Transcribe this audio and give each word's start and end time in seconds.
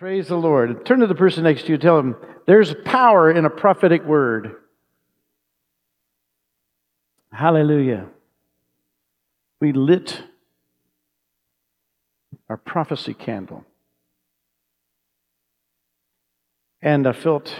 Praise 0.00 0.28
the 0.28 0.36
Lord. 0.36 0.86
Turn 0.86 1.00
to 1.00 1.06
the 1.06 1.14
person 1.14 1.44
next 1.44 1.64
to 1.64 1.72
you. 1.72 1.76
Tell 1.76 1.98
him 1.98 2.16
there's 2.46 2.74
power 2.86 3.30
in 3.30 3.44
a 3.44 3.50
prophetic 3.50 4.02
word. 4.02 4.56
Hallelujah. 7.30 8.06
We 9.60 9.74
lit 9.74 10.22
our 12.48 12.56
prophecy 12.56 13.12
candle. 13.12 13.66
And 16.80 17.06
I 17.06 17.12
felt 17.12 17.54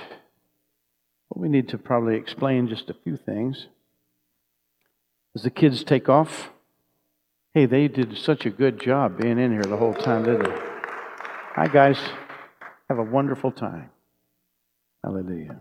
well, 1.28 1.42
we 1.42 1.50
need 1.50 1.68
to 1.68 1.76
probably 1.76 2.16
explain 2.16 2.68
just 2.68 2.88
a 2.88 2.94
few 2.94 3.18
things. 3.18 3.66
As 5.36 5.42
the 5.42 5.50
kids 5.50 5.84
take 5.84 6.08
off, 6.08 6.48
hey, 7.52 7.66
they 7.66 7.86
did 7.86 8.16
such 8.16 8.46
a 8.46 8.50
good 8.50 8.80
job 8.80 9.20
being 9.20 9.38
in 9.38 9.52
here 9.52 9.62
the 9.62 9.76
whole 9.76 9.92
time, 9.92 10.24
didn't 10.24 10.44
they? 10.44 10.58
Hi, 11.54 11.68
guys. 11.68 11.98
Have 12.90 12.98
a 12.98 13.04
wonderful 13.04 13.52
time. 13.52 13.90
Hallelujah. 15.04 15.60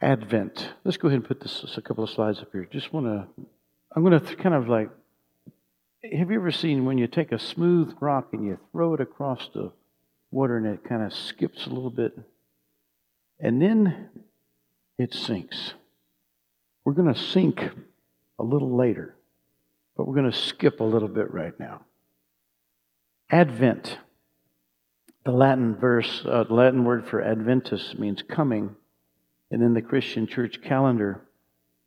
Advent. 0.00 0.72
Let's 0.82 0.96
go 0.96 1.08
ahead 1.08 1.18
and 1.18 1.28
put 1.28 1.40
this 1.42 1.62
a 1.76 1.82
couple 1.82 2.02
of 2.02 2.08
slides 2.08 2.38
up 2.40 2.48
here. 2.52 2.66
Just 2.72 2.90
want 2.90 3.04
to, 3.04 3.26
I'm 3.94 4.02
going 4.02 4.18
to 4.18 4.36
kind 4.36 4.54
of 4.54 4.66
like, 4.66 4.88
have 6.10 6.30
you 6.30 6.38
ever 6.38 6.50
seen 6.50 6.86
when 6.86 6.96
you 6.96 7.06
take 7.06 7.32
a 7.32 7.38
smooth 7.38 7.94
rock 8.00 8.28
and 8.32 8.46
you 8.46 8.58
throw 8.72 8.94
it 8.94 9.02
across 9.02 9.50
the 9.52 9.70
water 10.30 10.56
and 10.56 10.66
it 10.66 10.88
kind 10.88 11.02
of 11.02 11.12
skips 11.12 11.66
a 11.66 11.68
little 11.68 11.90
bit? 11.90 12.18
And 13.38 13.60
then 13.60 14.08
it 14.96 15.12
sinks. 15.12 15.74
We're 16.82 16.94
going 16.94 17.12
to 17.12 17.20
sink 17.20 17.60
a 18.38 18.42
little 18.42 18.74
later, 18.74 19.16
but 19.98 20.08
we're 20.08 20.14
going 20.14 20.30
to 20.30 20.38
skip 20.38 20.80
a 20.80 20.84
little 20.84 21.08
bit 21.08 21.30
right 21.30 21.60
now. 21.60 21.82
Advent. 23.30 23.98
The 25.28 25.34
Latin 25.34 25.76
verse, 25.76 26.22
uh, 26.24 26.44
the 26.44 26.54
Latin 26.54 26.84
word 26.84 27.06
for 27.06 27.20
Adventus 27.20 27.94
means 27.98 28.22
coming, 28.22 28.74
and 29.50 29.62
in 29.62 29.74
the 29.74 29.82
Christian 29.82 30.26
church 30.26 30.62
calendar 30.62 31.20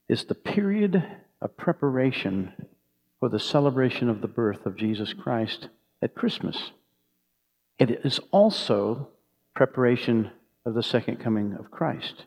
is 0.07 0.25
the 0.25 0.35
period 0.35 1.03
of 1.41 1.57
preparation 1.57 2.53
for 3.19 3.29
the 3.29 3.39
celebration 3.39 4.09
of 4.09 4.21
the 4.21 4.27
birth 4.27 4.67
of 4.67 4.75
Jesus 4.75 5.13
Christ 5.13 5.69
at 6.03 6.13
Christmas. 6.13 6.71
It 7.79 8.05
is 8.05 8.19
also 8.29 9.07
preparation 9.55 10.29
of 10.63 10.75
the 10.75 10.83
second 10.83 11.17
coming 11.19 11.53
of 11.53 11.71
Christ. 11.71 12.25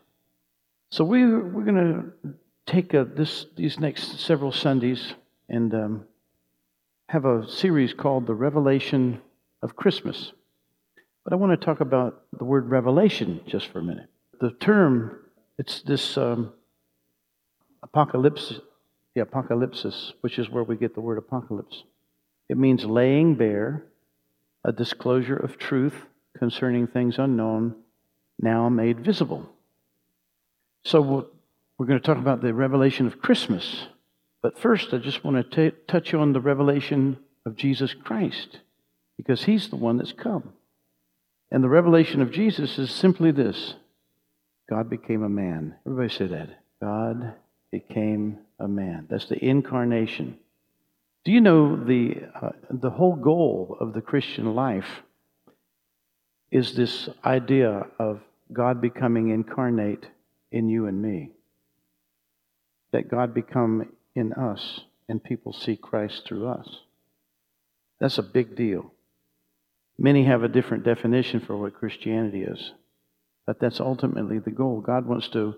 So 0.89 1.05
we, 1.05 1.25
we're 1.25 1.63
going 1.63 2.11
to 2.23 2.33
take 2.65 2.93
a, 2.93 3.05
this, 3.05 3.45
these 3.55 3.79
next 3.79 4.19
several 4.19 4.51
Sundays 4.51 5.13
and 5.47 5.73
um, 5.73 6.05
have 7.07 7.23
a 7.23 7.47
series 7.49 7.93
called 7.93 8.27
The 8.27 8.35
Revelation 8.35 9.21
of 9.61 9.77
Christmas. 9.77 10.33
But 11.25 11.33
I 11.33 11.37
want 11.37 11.59
to 11.59 11.65
talk 11.65 11.81
about 11.81 12.21
the 12.37 12.45
word 12.45 12.69
revelation 12.69 13.41
just 13.47 13.67
for 13.67 13.79
a 13.79 13.83
minute. 13.83 14.07
The 14.39 14.51
term, 14.51 15.19
it's 15.57 15.81
this 15.81 16.17
um, 16.17 16.53
apocalypse, 17.81 18.53
the 19.15 19.21
apocalypsis, 19.21 20.13
which 20.21 20.37
is 20.37 20.51
where 20.51 20.63
we 20.63 20.77
get 20.77 20.93
the 20.93 21.01
word 21.01 21.17
apocalypse. 21.17 21.83
It 22.47 22.57
means 22.57 22.85
laying 22.85 23.35
bare 23.35 23.85
a 24.63 24.71
disclosure 24.71 25.35
of 25.35 25.57
truth 25.57 25.95
concerning 26.37 26.85
things 26.85 27.17
unknown 27.17 27.75
now 28.39 28.69
made 28.69 28.99
visible. 28.99 29.49
So 30.83 31.01
we're 31.77 31.87
going 31.87 31.99
to 31.99 32.05
talk 32.05 32.17
about 32.17 32.41
the 32.41 32.53
revelation 32.53 33.07
of 33.07 33.19
Christmas. 33.19 33.87
But 34.43 34.59
first, 34.59 34.93
I 34.93 34.99
just 34.99 35.23
want 35.23 35.51
to 35.51 35.71
t- 35.71 35.77
touch 35.87 36.13
on 36.13 36.33
the 36.33 36.41
revelation 36.41 37.17
of 37.47 37.55
Jesus 37.55 37.95
Christ, 37.95 38.59
because 39.17 39.45
he's 39.45 39.69
the 39.69 39.75
one 39.75 39.97
that's 39.97 40.11
come. 40.11 40.53
And 41.51 41.63
the 41.63 41.69
revelation 41.69 42.21
of 42.21 42.31
Jesus 42.31 42.77
is 42.77 42.91
simply 42.91 43.31
this 43.31 43.75
God 44.69 44.89
became 44.89 45.23
a 45.23 45.29
man. 45.29 45.75
Everybody 45.85 46.13
say 46.13 46.27
that. 46.27 46.49
God 46.81 47.35
became 47.71 48.39
a 48.59 48.67
man. 48.67 49.07
That's 49.09 49.27
the 49.27 49.43
incarnation. 49.43 50.37
Do 51.23 51.31
you 51.31 51.41
know 51.41 51.75
the, 51.83 52.15
uh, 52.39 52.49
the 52.69 52.89
whole 52.89 53.15
goal 53.15 53.77
of 53.79 53.93
the 53.93 54.01
Christian 54.01 54.53
life 54.53 55.01
is 56.51 56.75
this 56.75 57.09
idea 57.23 57.87
of 57.99 58.21
God 58.53 58.81
becoming 58.81 59.29
incarnate 59.29 60.05
in 60.51 60.69
you 60.69 60.87
and 60.87 61.01
me. 61.01 61.31
That 62.91 63.09
God 63.09 63.33
become 63.33 63.89
in 64.15 64.33
us 64.33 64.81
and 65.09 65.23
people 65.23 65.51
see 65.51 65.75
Christ 65.75 66.23
through 66.25 66.47
us. 66.47 66.81
That's 67.99 68.17
a 68.17 68.23
big 68.23 68.55
deal. 68.55 68.91
Many 69.97 70.25
have 70.25 70.43
a 70.43 70.49
different 70.49 70.83
definition 70.83 71.39
for 71.39 71.55
what 71.55 71.73
Christianity 71.73 72.43
is, 72.43 72.73
but 73.45 73.59
that's 73.59 73.79
ultimately 73.79 74.39
the 74.39 74.51
goal. 74.51 74.81
God 74.81 75.05
wants 75.05 75.29
to 75.29 75.55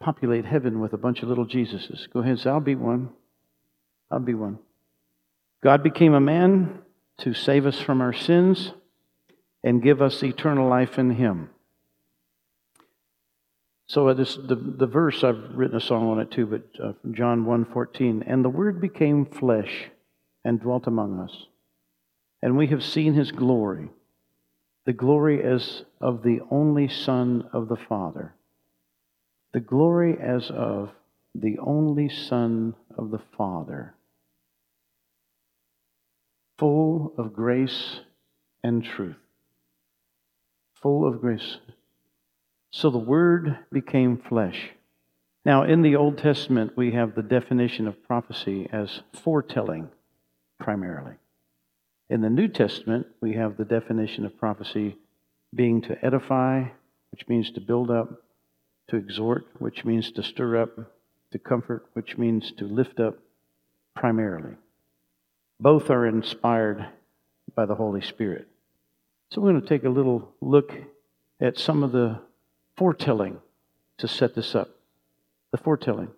populate 0.00 0.44
heaven 0.44 0.80
with 0.80 0.92
a 0.92 0.98
bunch 0.98 1.22
of 1.22 1.28
little 1.28 1.46
Jesuses. 1.46 2.10
Go 2.12 2.20
ahead 2.20 2.32
and 2.32 2.40
say, 2.40 2.50
I'll 2.50 2.60
be 2.60 2.74
one. 2.74 3.10
I'll 4.10 4.18
be 4.18 4.34
one. 4.34 4.58
God 5.62 5.82
became 5.82 6.14
a 6.14 6.20
man 6.20 6.80
to 7.18 7.34
save 7.34 7.66
us 7.66 7.78
from 7.78 8.00
our 8.00 8.12
sins 8.12 8.72
and 9.62 9.82
give 9.82 10.00
us 10.00 10.22
eternal 10.22 10.68
life 10.68 10.98
in 10.98 11.10
Him. 11.10 11.50
So 13.86 14.14
this, 14.14 14.36
the, 14.36 14.54
the 14.54 14.86
verse, 14.86 15.24
I've 15.24 15.54
written 15.54 15.76
a 15.76 15.80
song 15.80 16.10
on 16.10 16.20
it 16.20 16.30
too, 16.30 16.46
but 16.46 16.62
uh, 16.82 16.92
John 17.10 17.44
1.14, 17.44 18.22
And 18.26 18.44
the 18.44 18.48
Word 18.48 18.80
became 18.80 19.26
flesh 19.26 19.90
and 20.44 20.60
dwelt 20.60 20.86
among 20.86 21.18
us, 21.18 21.46
and 22.42 22.56
we 22.56 22.68
have 22.68 22.82
seen 22.82 23.14
His 23.14 23.32
glory, 23.32 23.90
the 24.84 24.92
glory 24.92 25.42
as 25.42 25.84
of 26.00 26.22
the 26.22 26.40
only 26.50 26.88
Son 26.88 27.48
of 27.52 27.68
the 27.68 27.76
Father, 27.76 28.34
the 29.52 29.60
glory 29.60 30.18
as 30.18 30.50
of 30.50 30.90
the 31.34 31.58
only 31.58 32.08
Son 32.08 32.74
of 32.96 33.10
the 33.10 33.20
Father, 33.36 33.94
full 36.58 37.14
of 37.16 37.32
grace 37.32 38.00
and 38.62 38.84
truth 38.84 39.16
full 40.80 41.06
of 41.06 41.20
grace. 41.20 41.58
So 42.70 42.90
the 42.90 42.98
Word 42.98 43.58
became 43.72 44.16
flesh. 44.16 44.70
Now, 45.44 45.62
in 45.62 45.82
the 45.82 45.96
Old 45.96 46.18
Testament, 46.18 46.76
we 46.76 46.92
have 46.92 47.14
the 47.14 47.22
definition 47.22 47.86
of 47.86 48.02
prophecy 48.06 48.68
as 48.72 49.00
foretelling, 49.12 49.90
primarily. 50.58 51.14
In 52.10 52.22
the 52.22 52.28
New 52.28 52.48
Testament, 52.48 53.06
we 53.20 53.34
have 53.34 53.56
the 53.56 53.64
definition 53.64 54.26
of 54.26 54.36
prophecy 54.36 54.96
being 55.54 55.80
to 55.82 56.04
edify, 56.04 56.64
which 57.12 57.28
means 57.28 57.52
to 57.52 57.60
build 57.60 57.88
up, 57.88 58.24
to 58.88 58.96
exhort, 58.96 59.46
which 59.60 59.84
means 59.84 60.10
to 60.12 60.22
stir 60.24 60.60
up, 60.60 60.76
to 61.30 61.38
comfort, 61.38 61.86
which 61.92 62.18
means 62.18 62.50
to 62.58 62.64
lift 62.64 62.98
up, 62.98 63.16
primarily. 63.94 64.56
Both 65.60 65.88
are 65.88 66.04
inspired 66.04 66.84
by 67.54 67.64
the 67.66 67.76
Holy 67.76 68.00
Spirit. 68.00 68.48
So 69.30 69.40
we're 69.40 69.52
going 69.52 69.62
to 69.62 69.68
take 69.68 69.84
a 69.84 69.88
little 69.88 70.32
look 70.40 70.72
at 71.40 71.58
some 71.58 71.84
of 71.84 71.92
the 71.92 72.18
foretelling 72.76 73.38
to 73.98 74.08
set 74.08 74.34
this 74.34 74.56
up. 74.56 74.70
The 75.52 75.58
foretelling. 75.58 76.08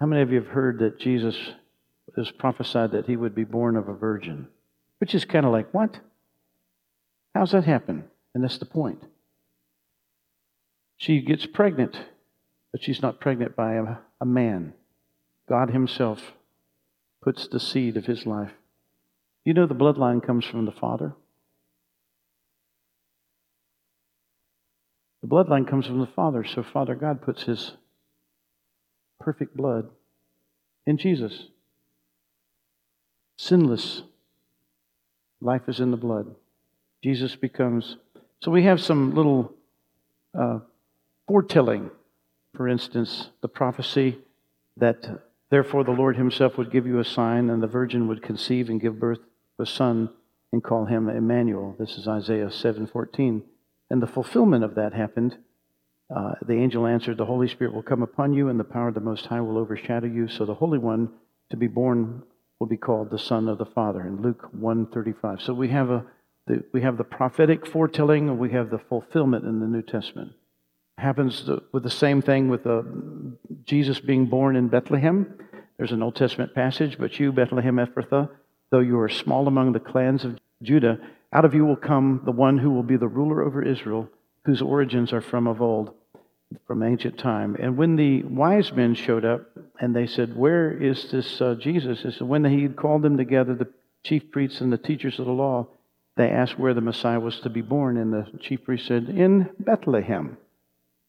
How 0.00 0.06
many 0.06 0.22
of 0.22 0.32
you 0.32 0.40
have 0.40 0.52
heard 0.52 0.78
that 0.78 0.98
Jesus 0.98 1.36
is 2.16 2.30
prophesied 2.30 2.92
that 2.92 3.06
he 3.06 3.16
would 3.16 3.34
be 3.34 3.44
born 3.44 3.76
of 3.76 3.88
a 3.88 3.94
virgin? 3.94 4.48
Which 4.98 5.14
is 5.14 5.24
kind 5.24 5.46
of 5.46 5.52
like, 5.52 5.72
what? 5.72 6.00
How's 7.34 7.52
that 7.52 7.64
happen? 7.64 8.04
And 8.34 8.44
that's 8.44 8.58
the 8.58 8.66
point. 8.66 9.02
She 10.96 11.20
gets 11.22 11.46
pregnant, 11.46 11.98
but 12.72 12.82
she's 12.82 13.00
not 13.00 13.20
pregnant 13.20 13.56
by 13.56 13.74
a, 13.74 13.84
a 14.20 14.26
man. 14.26 14.74
God 15.48 15.70
Himself 15.70 16.32
puts 17.22 17.48
the 17.48 17.60
seed 17.60 17.96
of 17.96 18.06
His 18.06 18.26
life 18.26 18.52
you 19.44 19.54
know 19.54 19.66
the 19.66 19.74
bloodline 19.74 20.24
comes 20.24 20.44
from 20.44 20.66
the 20.66 20.72
Father? 20.72 21.14
The 25.22 25.28
bloodline 25.28 25.68
comes 25.68 25.86
from 25.86 26.00
the 26.00 26.06
Father, 26.06 26.44
so 26.44 26.62
Father 26.62 26.94
God 26.94 27.22
puts 27.22 27.44
His 27.44 27.72
perfect 29.18 29.56
blood 29.56 29.88
in 30.86 30.98
Jesus. 30.98 31.46
Sinless. 33.40 34.02
Life 35.40 35.66
is 35.66 35.80
in 35.80 35.90
the 35.90 35.96
blood. 35.96 36.34
Jesus 37.02 37.36
becomes. 37.36 37.96
So 38.42 38.50
we 38.50 38.64
have 38.64 38.82
some 38.82 39.14
little 39.14 39.54
uh, 40.38 40.58
foretelling. 41.26 41.90
For 42.54 42.68
instance, 42.68 43.30
the 43.40 43.48
prophecy 43.48 44.18
that 44.76 45.22
therefore 45.48 45.84
the 45.84 45.90
Lord 45.90 46.18
Himself 46.18 46.58
would 46.58 46.70
give 46.70 46.86
you 46.86 46.98
a 46.98 47.04
sign, 47.04 47.48
and 47.48 47.62
the 47.62 47.66
virgin 47.66 48.08
would 48.08 48.22
conceive 48.22 48.68
and 48.68 48.78
give 48.78 49.00
birth 49.00 49.20
a 49.58 49.64
son 49.64 50.10
and 50.52 50.62
call 50.62 50.84
him 50.84 51.08
Emmanuel. 51.08 51.76
This 51.78 51.96
is 51.96 52.06
Isaiah 52.06 52.50
7:14. 52.50 53.42
And 53.88 54.02
the 54.02 54.06
fulfillment 54.06 54.64
of 54.64 54.74
that 54.74 54.92
happened. 54.92 55.38
Uh, 56.14 56.34
the 56.44 56.56
angel 56.56 56.86
answered, 56.86 57.16
"The 57.16 57.24
Holy 57.24 57.48
Spirit 57.48 57.72
will 57.72 57.82
come 57.82 58.02
upon 58.02 58.34
you, 58.34 58.50
and 58.50 58.60
the 58.60 58.64
power 58.64 58.88
of 58.88 58.94
the 58.94 59.00
Most 59.00 59.26
High 59.26 59.40
will 59.40 59.56
overshadow 59.56 60.08
you. 60.08 60.28
So 60.28 60.44
the 60.44 60.56
Holy 60.56 60.78
One 60.78 61.14
to 61.48 61.56
be 61.56 61.68
born 61.68 62.24
will 62.60 62.66
be 62.66 62.76
called 62.76 63.10
the 63.10 63.18
Son 63.18 63.48
of 63.48 63.58
the 63.58 63.64
Father 63.64 64.02
in 64.02 64.20
Luke 64.22 64.48
135. 64.52 65.40
So 65.40 65.54
we 65.54 65.70
have 65.70 65.90
a 65.90 66.04
the, 66.46 66.64
we 66.72 66.82
have 66.82 66.96
the 66.96 67.04
prophetic 67.04 67.66
foretelling 67.66 68.28
and 68.28 68.38
we 68.38 68.50
have 68.52 68.70
the 68.70 68.78
fulfillment 68.78 69.44
in 69.44 69.60
the 69.60 69.66
New 69.66 69.82
Testament. 69.82 70.32
It 70.98 71.02
happens 71.02 71.48
with 71.72 71.82
the 71.82 71.90
same 71.90 72.22
thing 72.22 72.48
with 72.48 72.64
the, 72.64 73.36
Jesus 73.64 74.00
being 74.00 74.26
born 74.26 74.56
in 74.56 74.68
Bethlehem. 74.68 75.38
There's 75.76 75.92
an 75.92 76.02
Old 76.02 76.16
Testament 76.16 76.54
passage, 76.54 76.98
but 76.98 77.18
you, 77.18 77.32
Bethlehem 77.32 77.76
Ephrathah, 77.76 78.28
though 78.70 78.80
you 78.80 78.98
are 79.00 79.08
small 79.08 79.46
among 79.48 79.72
the 79.72 79.80
clans 79.80 80.24
of 80.24 80.38
Judah, 80.62 80.98
out 81.32 81.44
of 81.44 81.54
you 81.54 81.64
will 81.64 81.76
come 81.76 82.22
the 82.24 82.32
one 82.32 82.58
who 82.58 82.70
will 82.70 82.82
be 82.82 82.96
the 82.96 83.08
ruler 83.08 83.42
over 83.42 83.62
Israel, 83.62 84.08
whose 84.44 84.60
origins 84.60 85.12
are 85.12 85.22
from 85.22 85.46
of 85.46 85.62
old, 85.62 85.94
from 86.66 86.82
ancient 86.82 87.18
time. 87.18 87.56
And 87.58 87.76
when 87.76 87.96
the 87.96 88.22
wise 88.22 88.72
men 88.72 88.94
showed 88.94 89.24
up 89.24 89.42
and 89.80 89.94
they 89.94 90.06
said, 90.06 90.36
Where 90.36 90.70
is 90.70 91.10
this 91.10 91.40
uh, 91.40 91.54
Jesus? 91.54 92.00
Said, 92.00 92.20
when 92.22 92.44
he 92.44 92.68
called 92.68 93.02
them 93.02 93.16
together, 93.16 93.54
the 93.54 93.68
chief 94.02 94.30
priests 94.30 94.60
and 94.60 94.72
the 94.72 94.78
teachers 94.78 95.18
of 95.18 95.26
the 95.26 95.32
law, 95.32 95.68
they 96.16 96.28
asked 96.28 96.58
where 96.58 96.74
the 96.74 96.80
Messiah 96.80 97.20
was 97.20 97.40
to 97.40 97.50
be 97.50 97.60
born. 97.60 97.96
And 97.96 98.12
the 98.12 98.26
chief 98.40 98.64
priest 98.64 98.86
said, 98.86 99.08
In 99.08 99.50
Bethlehem. 99.58 100.36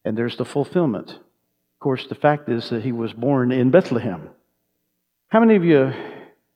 And 0.04 0.16
there's 0.16 0.36
the 0.36 0.44
fulfillment. 0.44 1.10
Of 1.10 1.80
course, 1.80 2.06
the 2.06 2.14
fact 2.14 2.48
is 2.48 2.70
that 2.70 2.82
he 2.82 2.92
was 2.92 3.12
born 3.12 3.52
in 3.52 3.70
Bethlehem. 3.70 4.30
How 5.28 5.40
many 5.40 5.56
of 5.56 5.64
you, 5.64 5.92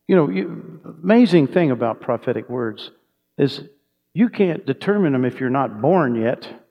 you 0.06 0.16
know, 0.16 0.28
you, 0.28 0.80
amazing 1.02 1.48
thing 1.48 1.70
about 1.70 2.00
prophetic 2.00 2.48
words 2.48 2.90
is 3.38 3.62
you 4.14 4.28
can't 4.28 4.64
determine 4.64 5.12
them 5.12 5.24
if 5.24 5.40
you're 5.40 5.50
not 5.50 5.80
born 5.80 6.14
yet. 6.14 6.65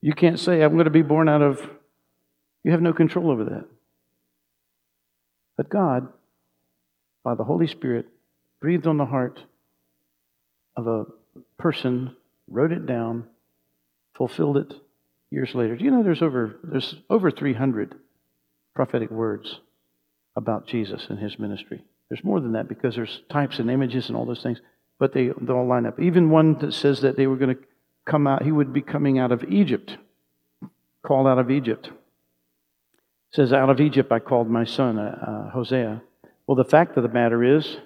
You 0.00 0.12
can't 0.12 0.38
say, 0.38 0.62
I'm 0.62 0.74
going 0.74 0.84
to 0.84 0.90
be 0.90 1.02
born 1.02 1.28
out 1.28 1.42
of, 1.42 1.60
you 2.62 2.72
have 2.72 2.82
no 2.82 2.92
control 2.92 3.30
over 3.30 3.44
that. 3.44 3.64
But 5.56 5.68
God, 5.68 6.08
by 7.24 7.34
the 7.34 7.44
Holy 7.44 7.66
Spirit, 7.66 8.06
breathed 8.60 8.86
on 8.86 8.98
the 8.98 9.06
heart 9.06 9.42
of 10.76 10.86
a 10.86 11.06
person, 11.58 12.14
wrote 12.48 12.72
it 12.72 12.86
down, 12.86 13.24
fulfilled 14.14 14.58
it, 14.58 14.74
years 15.30 15.54
later. 15.54 15.76
Do 15.76 15.84
you 15.84 15.90
know 15.90 16.02
there's 16.02 16.22
over, 16.22 16.56
there's 16.62 16.96
over 17.10 17.30
300 17.30 17.94
prophetic 18.74 19.10
words 19.10 19.60
about 20.36 20.66
Jesus 20.66 21.06
and 21.08 21.18
his 21.18 21.38
ministry? 21.38 21.82
There's 22.08 22.24
more 22.24 22.40
than 22.40 22.52
that 22.52 22.68
because 22.68 22.94
there's 22.94 23.22
types 23.30 23.58
and 23.58 23.70
images 23.70 24.08
and 24.08 24.16
all 24.16 24.26
those 24.26 24.42
things, 24.42 24.60
but 24.98 25.12
they, 25.12 25.30
they 25.40 25.52
all 25.52 25.66
line 25.66 25.86
up. 25.86 25.98
Even 25.98 26.30
one 26.30 26.58
that 26.58 26.72
says 26.72 27.00
that 27.00 27.16
they 27.16 27.26
were 27.26 27.36
going 27.36 27.56
to 27.56 27.62
come 28.06 28.26
out, 28.26 28.42
he 28.42 28.52
would 28.52 28.72
be 28.72 28.80
coming 28.80 29.18
out 29.18 29.32
of 29.32 29.44
Egypt, 29.44 29.96
called 31.04 31.26
out 31.26 31.38
of 31.38 31.50
Egypt. 31.50 31.88
It 31.88 33.34
says, 33.34 33.52
Out 33.52 33.68
of 33.68 33.80
Egypt 33.80 34.10
I 34.12 34.20
called 34.20 34.48
my 34.48 34.64
son, 34.64 34.98
uh, 34.98 35.46
uh, 35.48 35.50
Hosea. 35.50 36.02
Well, 36.46 36.56
the 36.56 36.64
fact 36.64 36.96
of 36.96 37.02
the 37.02 37.08
matter 37.08 37.42
is, 37.42 37.76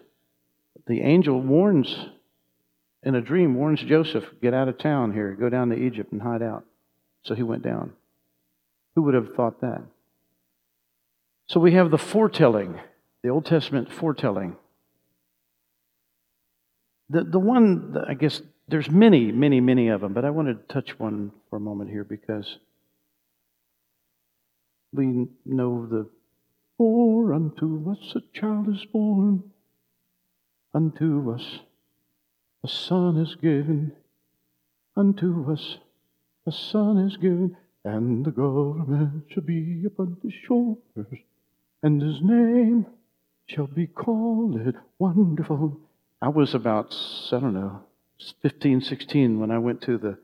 the 0.87 1.01
angel 1.01 1.41
warns 1.41 1.97
in 3.03 3.15
a 3.15 3.21
dream, 3.21 3.55
warns 3.55 3.83
Joseph, 3.83 4.25
get 4.43 4.53
out 4.53 4.69
of 4.69 4.79
town 4.79 5.13
here, 5.13 5.33
go 5.33 5.49
down 5.49 5.71
to 5.71 5.77
Egypt 5.77 6.13
and 6.13 6.21
hide 6.21 6.43
out. 6.43 6.65
So 7.23 7.35
he 7.35 7.43
went 7.43 7.63
down. 7.63 7.93
Who 8.95 9.03
would 9.03 9.15
have 9.15 9.35
thought 9.35 9.61
that? 9.63 9.83
So 11.49 11.61
we 11.61 11.73
have 11.73 11.91
the 11.91 11.99
foretelling, 11.99 12.79
the 13.23 13.31
Old 13.31 13.47
Testament 13.47 13.93
foretelling. 13.93 14.57
The, 17.09 17.25
the 17.25 17.39
one, 17.39 17.97
I 18.07 18.15
guess, 18.15 18.41
there's 18.71 18.91
many, 18.91 19.33
many, 19.33 19.61
many 19.61 19.89
of 19.89 20.01
them, 20.01 20.13
but 20.13 20.25
I 20.25 20.31
want 20.31 20.49
to 20.49 20.73
touch 20.73 20.99
one 20.99 21.33
for 21.49 21.57
a 21.57 21.61
moment 21.61 21.91
here 21.91 22.05
because 22.05 22.59
we 24.93 25.27
know 25.45 25.87
the 25.87 26.09
For 26.77 27.35
unto 27.35 27.91
us 27.91 28.15
a 28.15 28.23
child 28.39 28.69
is 28.69 28.85
born, 28.87 29.43
unto 30.73 31.33
us 31.33 31.61
a 32.65 32.69
son 32.69 33.17
is 33.17 33.35
given, 33.37 33.93
unto 34.97 35.51
us 35.51 35.79
a 36.47 36.53
son 36.53 36.99
is 36.99 37.17
given, 37.17 37.57
and 37.85 38.25
the 38.25 38.31
government 38.31 39.25
shall 39.31 39.43
be 39.43 39.85
upon 39.87 40.17
his 40.23 40.33
shoulders, 40.33 41.19
and 41.83 42.01
his 42.01 42.21
name 42.23 42.87
shall 43.47 43.67
be 43.67 43.87
called 43.87 44.75
Wonderful. 44.99 45.79
I 46.23 46.29
was 46.29 46.55
about, 46.55 46.95
I 47.33 47.41
don't 47.41 47.55
know, 47.55 47.83
15, 48.43 48.83
16 48.83 49.41
when 49.41 49.51
I 49.51 49.59
went 49.59 49.83
to 49.83 49.99
the, 49.99 50.19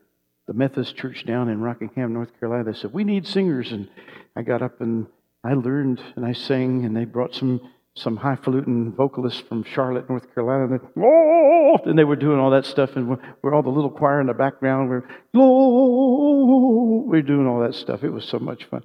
the 0.47 0.55
Methodist 0.55 0.97
church 0.97 1.25
down 1.27 1.49
in 1.49 1.61
Rockingham, 1.61 2.13
North 2.13 2.31
Carolina. 2.39 2.73
They 2.73 2.79
said, 2.79 2.93
We 2.93 3.05
need 3.05 3.27
singers. 3.27 3.73
And 3.73 3.89
I 4.35 4.43
got 4.43 4.63
up 4.63 4.81
and 4.81 5.07
I 5.45 5.55
learned 5.55 6.03
and 6.17 6.25
I 6.25 6.33
sang, 6.33 6.85
and 6.85 6.97
they 6.97 7.05
brought 7.05 7.35
some 7.35 7.61
some 7.97 8.19
highfalutin 8.19 8.93
vocalists 8.93 9.41
from 9.41 9.65
Charlotte, 9.65 10.09
North 10.11 10.33
Carolina. 10.35 10.65
And 10.65 10.73
they, 10.75 11.03
oh, 11.03 11.79
and 11.87 11.99
they 11.99 12.05
were 12.05 12.17
doing 12.17 12.39
all 12.39 12.51
that 12.51 12.67
stuff, 12.67 12.95
and 12.95 13.09
we're, 13.09 13.19
we're 13.41 13.55
all 13.55 13.63
the 13.63 13.71
little 13.71 13.91
choir 13.91 14.21
in 14.21 14.27
the 14.27 14.35
background. 14.35 14.91
We're, 14.91 15.09
oh, 15.35 17.05
we're 17.07 17.23
doing 17.23 17.47
all 17.47 17.61
that 17.61 17.75
stuff. 17.75 18.05
It 18.05 18.11
was 18.11 18.27
so 18.27 18.39
much 18.39 18.65
fun. 18.65 18.83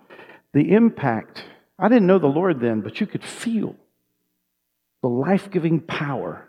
The 0.53 0.71
impact, 0.71 1.43
I 1.77 1.89
didn't 1.89 2.07
know 2.07 2.19
the 2.19 2.27
Lord 2.27 2.61
then, 2.61 2.79
but 2.79 3.01
you 3.01 3.07
could 3.07 3.25
feel 3.25 3.75
the 5.01 5.09
life 5.09 5.51
giving 5.51 5.81
power. 5.81 6.47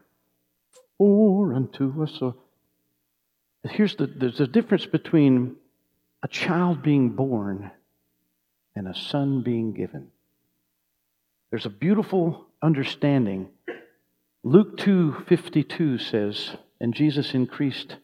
For 0.99 1.53
unto 1.53 2.01
us. 2.01 2.23
Here's 3.65 3.97
the 3.97 4.07
there's 4.07 4.41
a 4.41 4.47
difference 4.47 4.87
between 4.87 5.57
a 6.23 6.29
child 6.29 6.83
being 6.83 7.11
born 7.11 7.71
and 8.75 8.89
a 8.89 8.95
son 8.95 9.43
being 9.43 9.73
given. 9.73 10.09
There's 11.51 11.67
a 11.67 11.71
beautiful 11.71 12.47
understanding. 12.61 13.49
Luke 14.43 14.79
2:52 14.79 15.99
says, 15.99 16.57
"And 16.81 16.95
Jesus 16.95 17.35
increased 17.35 17.97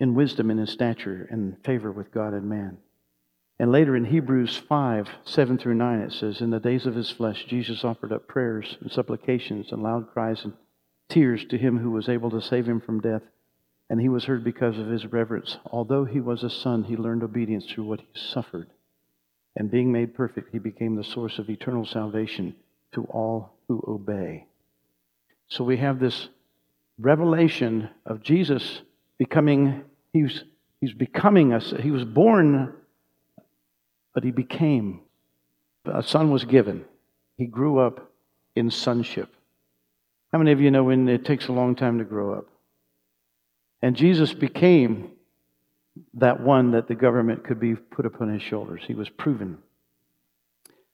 in 0.00 0.14
wisdom 0.14 0.50
and 0.50 0.58
in 0.60 0.66
stature 0.66 1.26
and 1.30 1.58
favor 1.64 1.92
with 1.92 2.10
God 2.10 2.32
and 2.32 2.48
man." 2.48 2.78
And 3.58 3.70
later 3.70 3.94
in 3.94 4.06
Hebrews 4.06 4.56
5, 4.56 5.08
7 5.24 5.56
through 5.56 5.74
9, 5.74 6.00
it 6.00 6.12
says, 6.12 6.40
In 6.40 6.50
the 6.50 6.58
days 6.58 6.84
of 6.84 6.96
his 6.96 7.10
flesh, 7.10 7.44
Jesus 7.44 7.84
offered 7.84 8.12
up 8.12 8.26
prayers 8.26 8.76
and 8.80 8.90
supplications 8.90 9.70
and 9.70 9.82
loud 9.82 10.10
cries 10.10 10.44
and 10.44 10.54
tears 11.08 11.44
to 11.44 11.56
him 11.56 11.78
who 11.78 11.92
was 11.92 12.08
able 12.08 12.30
to 12.30 12.40
save 12.40 12.66
him 12.66 12.80
from 12.80 13.00
death. 13.00 13.22
And 13.92 14.00
he 14.00 14.08
was 14.08 14.24
heard 14.24 14.42
because 14.42 14.78
of 14.78 14.86
his 14.86 15.04
reverence. 15.04 15.58
Although 15.66 16.06
he 16.06 16.18
was 16.18 16.42
a 16.42 16.48
son, 16.48 16.84
he 16.84 16.96
learned 16.96 17.22
obedience 17.22 17.66
through 17.66 17.84
what 17.84 18.00
he 18.00 18.06
suffered. 18.14 18.70
And 19.54 19.70
being 19.70 19.92
made 19.92 20.14
perfect, 20.14 20.48
he 20.50 20.58
became 20.58 20.96
the 20.96 21.04
source 21.04 21.38
of 21.38 21.50
eternal 21.50 21.84
salvation 21.84 22.56
to 22.94 23.04
all 23.04 23.52
who 23.68 23.84
obey. 23.86 24.46
So 25.48 25.62
we 25.62 25.76
have 25.76 26.00
this 26.00 26.30
revelation 26.98 27.90
of 28.06 28.22
Jesus 28.22 28.80
becoming, 29.18 29.84
he's, 30.14 30.42
he's 30.80 30.94
becoming 30.94 31.52
us. 31.52 31.74
He 31.78 31.90
was 31.90 32.04
born, 32.06 32.72
but 34.14 34.24
he 34.24 34.30
became. 34.30 35.02
A 35.84 36.02
son 36.02 36.30
was 36.30 36.46
given. 36.46 36.86
He 37.36 37.44
grew 37.44 37.78
up 37.78 38.10
in 38.56 38.70
sonship. 38.70 39.28
How 40.32 40.38
many 40.38 40.52
of 40.52 40.62
you 40.62 40.70
know 40.70 40.84
when 40.84 41.06
it 41.10 41.26
takes 41.26 41.48
a 41.48 41.52
long 41.52 41.74
time 41.76 41.98
to 41.98 42.04
grow 42.04 42.32
up? 42.32 42.46
And 43.82 43.96
Jesus 43.96 44.32
became 44.32 45.10
that 46.14 46.40
one 46.40 46.70
that 46.70 46.88
the 46.88 46.94
government 46.94 47.44
could 47.44 47.60
be 47.60 47.74
put 47.74 48.06
upon 48.06 48.32
his 48.32 48.42
shoulders. 48.42 48.82
He 48.86 48.94
was 48.94 49.08
proven. 49.08 49.58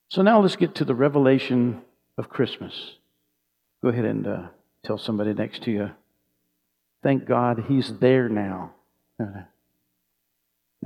So 0.08 0.22
now 0.22 0.40
let's 0.40 0.56
get 0.56 0.74
to 0.76 0.84
the 0.86 0.94
revelation 0.94 1.82
of 2.16 2.30
Christmas. 2.30 2.94
Go 3.82 3.90
ahead 3.90 4.06
and 4.06 4.26
uh, 4.26 4.46
tell 4.84 4.98
somebody 4.98 5.34
next 5.34 5.62
to 5.64 5.70
you, 5.70 5.90
thank 7.02 7.26
God 7.26 7.64
he's 7.68 7.92
there 7.98 8.28
now. 8.28 8.72
no, 9.18 9.46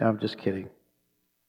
I'm 0.01 0.19
just 0.19 0.39
kidding. 0.39 0.69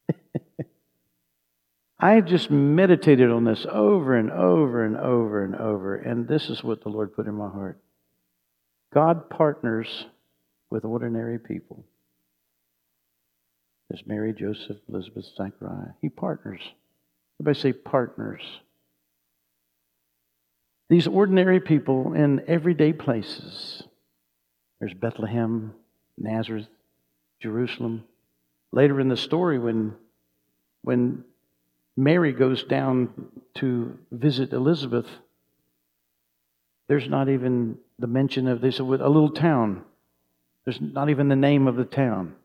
I 2.00 2.22
just 2.22 2.52
meditated 2.52 3.32
on 3.32 3.44
this 3.44 3.66
over 3.70 4.16
and 4.16 4.30
over 4.30 4.86
and 4.86 4.98
over 4.98 5.44
and 5.44 5.56
over, 5.56 5.96
and 5.96 6.28
this 6.28 6.50
is 6.50 6.64
what 6.64 6.84
the 6.84 6.90
Lord 6.90 7.16
put 7.16 7.28
in 7.28 7.34
my 7.34 7.50
heart. 7.50 7.80
God 8.94 9.30
partners 9.30 10.06
with 10.74 10.86
ordinary 10.86 11.38
people. 11.38 11.84
There's 13.88 14.02
Mary, 14.08 14.34
Joseph, 14.34 14.78
Elizabeth, 14.90 15.26
Zachariah. 15.38 15.94
He 16.02 16.10
partners. 16.10 16.62
Everybody 17.40 17.60
say 17.62 17.74
partners. 17.74 18.42
These 20.90 21.06
ordinary 21.06 21.60
people 21.60 22.14
in 22.14 22.42
everyday 22.48 22.92
places. 22.92 23.84
There's 24.80 24.96
Bethlehem, 24.96 25.76
Nazareth, 26.18 26.66
Jerusalem. 27.40 28.06
Later 28.72 29.00
in 29.00 29.10
the 29.10 29.18
story, 29.18 29.60
when, 29.60 29.94
when 30.82 31.24
Mary 31.96 32.34
goes 32.34 32.64
down 32.64 33.28
to 33.58 33.96
visit 34.12 34.54
Elizabeth, 34.54 35.08
there's 36.88 37.08
not 37.08 37.30
even 37.30 37.78
the 38.00 38.08
mention 38.08 38.48
of 38.48 38.60
this, 38.60 38.80
a 38.80 38.84
little 38.84 39.30
town. 39.30 39.84
There's 40.66 40.80
not 40.80 41.10
even 41.10 41.28
the 41.28 41.36
name 41.36 41.68
of 41.68 41.76
the 41.76 41.86
town. 41.86 42.36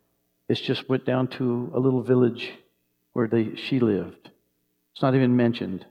It's 0.48 0.60
just 0.60 0.88
went 0.88 1.04
down 1.04 1.28
to 1.28 1.70
a 1.75 1.78
little 1.78 2.02
village 2.02 2.52
where 3.12 3.28
they, 3.28 3.54
she 3.54 3.80
lived. 3.80 4.30
It's 4.92 5.02
not 5.02 5.14
even 5.14 5.37
mentioned. 5.37 5.87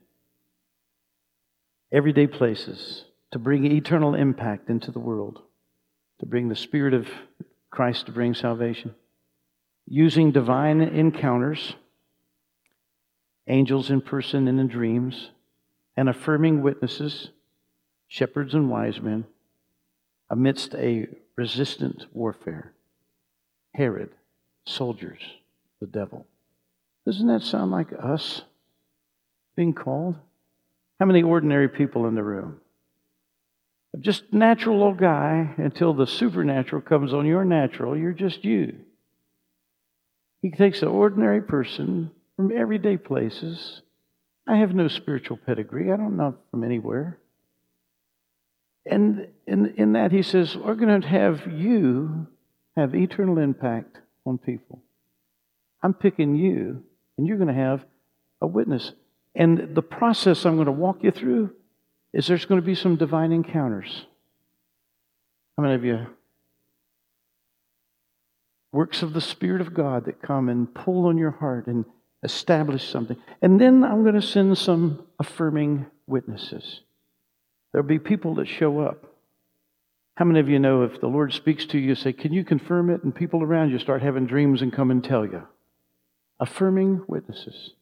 Everyday 1.91 2.27
places 2.27 3.05
to 3.31 3.39
bring 3.39 3.65
eternal 3.65 4.15
impact 4.15 4.69
into 4.69 4.91
the 4.91 4.99
world, 4.99 5.41
to 6.19 6.25
bring 6.25 6.49
the 6.49 6.55
Spirit 6.55 6.93
of 6.93 7.07
Christ 7.69 8.07
to 8.07 8.11
bring 8.11 8.33
salvation. 8.33 8.95
Using 9.85 10.31
divine 10.31 10.81
encounters, 10.81 11.75
angels 13.47 13.89
in 13.89 14.01
person 14.01 14.47
and 14.47 14.59
in 14.59 14.67
dreams, 14.67 15.29
and 15.95 16.09
affirming 16.09 16.61
witnesses, 16.61 17.29
shepherds 18.07 18.53
and 18.53 18.69
wise 18.69 18.99
men, 18.99 19.25
amidst 20.29 20.75
a 20.75 21.07
resistant 21.37 22.05
warfare. 22.11 22.73
Herod, 23.73 24.09
soldiers, 24.65 25.21
the 25.79 25.87
devil. 25.87 26.25
Doesn't 27.05 27.27
that 27.27 27.43
sound 27.43 27.71
like 27.71 27.93
us 27.93 28.41
being 29.55 29.73
called? 29.73 30.15
How 30.99 31.05
many 31.05 31.21
ordinary 31.21 31.69
people 31.69 32.07
in 32.07 32.15
the 32.15 32.23
room? 32.23 32.59
Just 33.99 34.33
natural 34.33 34.83
old 34.83 34.97
guy 34.97 35.53
until 35.57 35.93
the 35.93 36.07
supernatural 36.07 36.81
comes 36.81 37.13
on 37.13 37.25
your 37.25 37.45
natural, 37.45 37.97
you're 37.97 38.11
just 38.11 38.43
you. 38.43 38.75
He 40.41 40.51
takes 40.51 40.81
an 40.81 40.89
ordinary 40.89 41.41
person 41.41 42.11
from 42.35 42.55
everyday 42.55 42.97
places. 42.97 43.81
I 44.47 44.57
have 44.57 44.73
no 44.73 44.87
spiritual 44.87 45.37
pedigree. 45.37 45.91
I 45.91 45.97
don't 45.97 46.17
know 46.17 46.35
from 46.51 46.63
anywhere. 46.63 47.19
And 48.89 49.27
in, 49.45 49.73
in 49.77 49.93
that, 49.93 50.11
he 50.11 50.21
says, 50.21 50.55
We're 50.55 50.75
going 50.75 51.01
to 51.01 51.07
have 51.07 51.47
you 51.47 52.27
have 52.75 52.95
eternal 52.95 53.39
impact 53.39 53.97
on 54.25 54.37
people. 54.37 54.81
I'm 55.81 55.93
picking 55.93 56.35
you, 56.35 56.83
and 57.17 57.27
you're 57.27 57.37
going 57.37 57.53
to 57.53 57.61
have 57.61 57.85
a 58.41 58.47
witness. 58.47 58.93
And 59.35 59.75
the 59.75 59.81
process 59.81 60.45
I'm 60.45 60.55
going 60.55 60.65
to 60.65 60.71
walk 60.71 61.03
you 61.03 61.11
through 61.11 61.51
is 62.13 62.27
there's 62.27 62.45
going 62.45 62.61
to 62.61 62.65
be 62.65 62.75
some 62.75 62.95
divine 62.95 63.31
encounters. 63.31 64.05
How 65.55 65.63
many 65.63 65.75
of 65.75 65.83
you? 65.83 66.07
Works 68.71 69.01
of 69.01 69.13
the 69.13 69.21
Spirit 69.21 69.61
of 69.61 69.73
God 69.73 70.05
that 70.05 70.21
come 70.21 70.49
and 70.49 70.73
pull 70.73 71.05
on 71.07 71.17
your 71.17 71.31
heart 71.31 71.67
and 71.67 71.85
establish 72.23 72.87
something. 72.89 73.17
And 73.41 73.59
then 73.59 73.83
I'm 73.83 74.03
going 74.03 74.15
to 74.15 74.21
send 74.21 74.57
some 74.57 75.05
affirming 75.19 75.85
witnesses. 76.05 76.81
There'll 77.77 77.87
be 77.87 77.99
people 77.99 78.33
that 78.35 78.47
show 78.47 78.79
up. 78.79 79.05
How 80.15 80.25
many 80.25 80.39
of 80.39 80.49
you 80.49 80.57
know 80.57 80.81
if 80.81 80.99
the 80.99 81.05
Lord 81.05 81.31
speaks 81.31 81.63
to 81.67 81.77
you, 81.77 81.93
say, 81.93 82.11
Can 82.11 82.33
you 82.33 82.43
confirm 82.43 82.89
it? 82.89 83.03
And 83.03 83.13
people 83.13 83.43
around 83.43 83.69
you 83.69 83.77
start 83.77 84.01
having 84.01 84.25
dreams 84.25 84.63
and 84.63 84.73
come 84.73 84.89
and 84.89 85.03
tell 85.03 85.23
you. 85.23 85.43
Affirming 86.39 87.03
witnesses. 87.07 87.73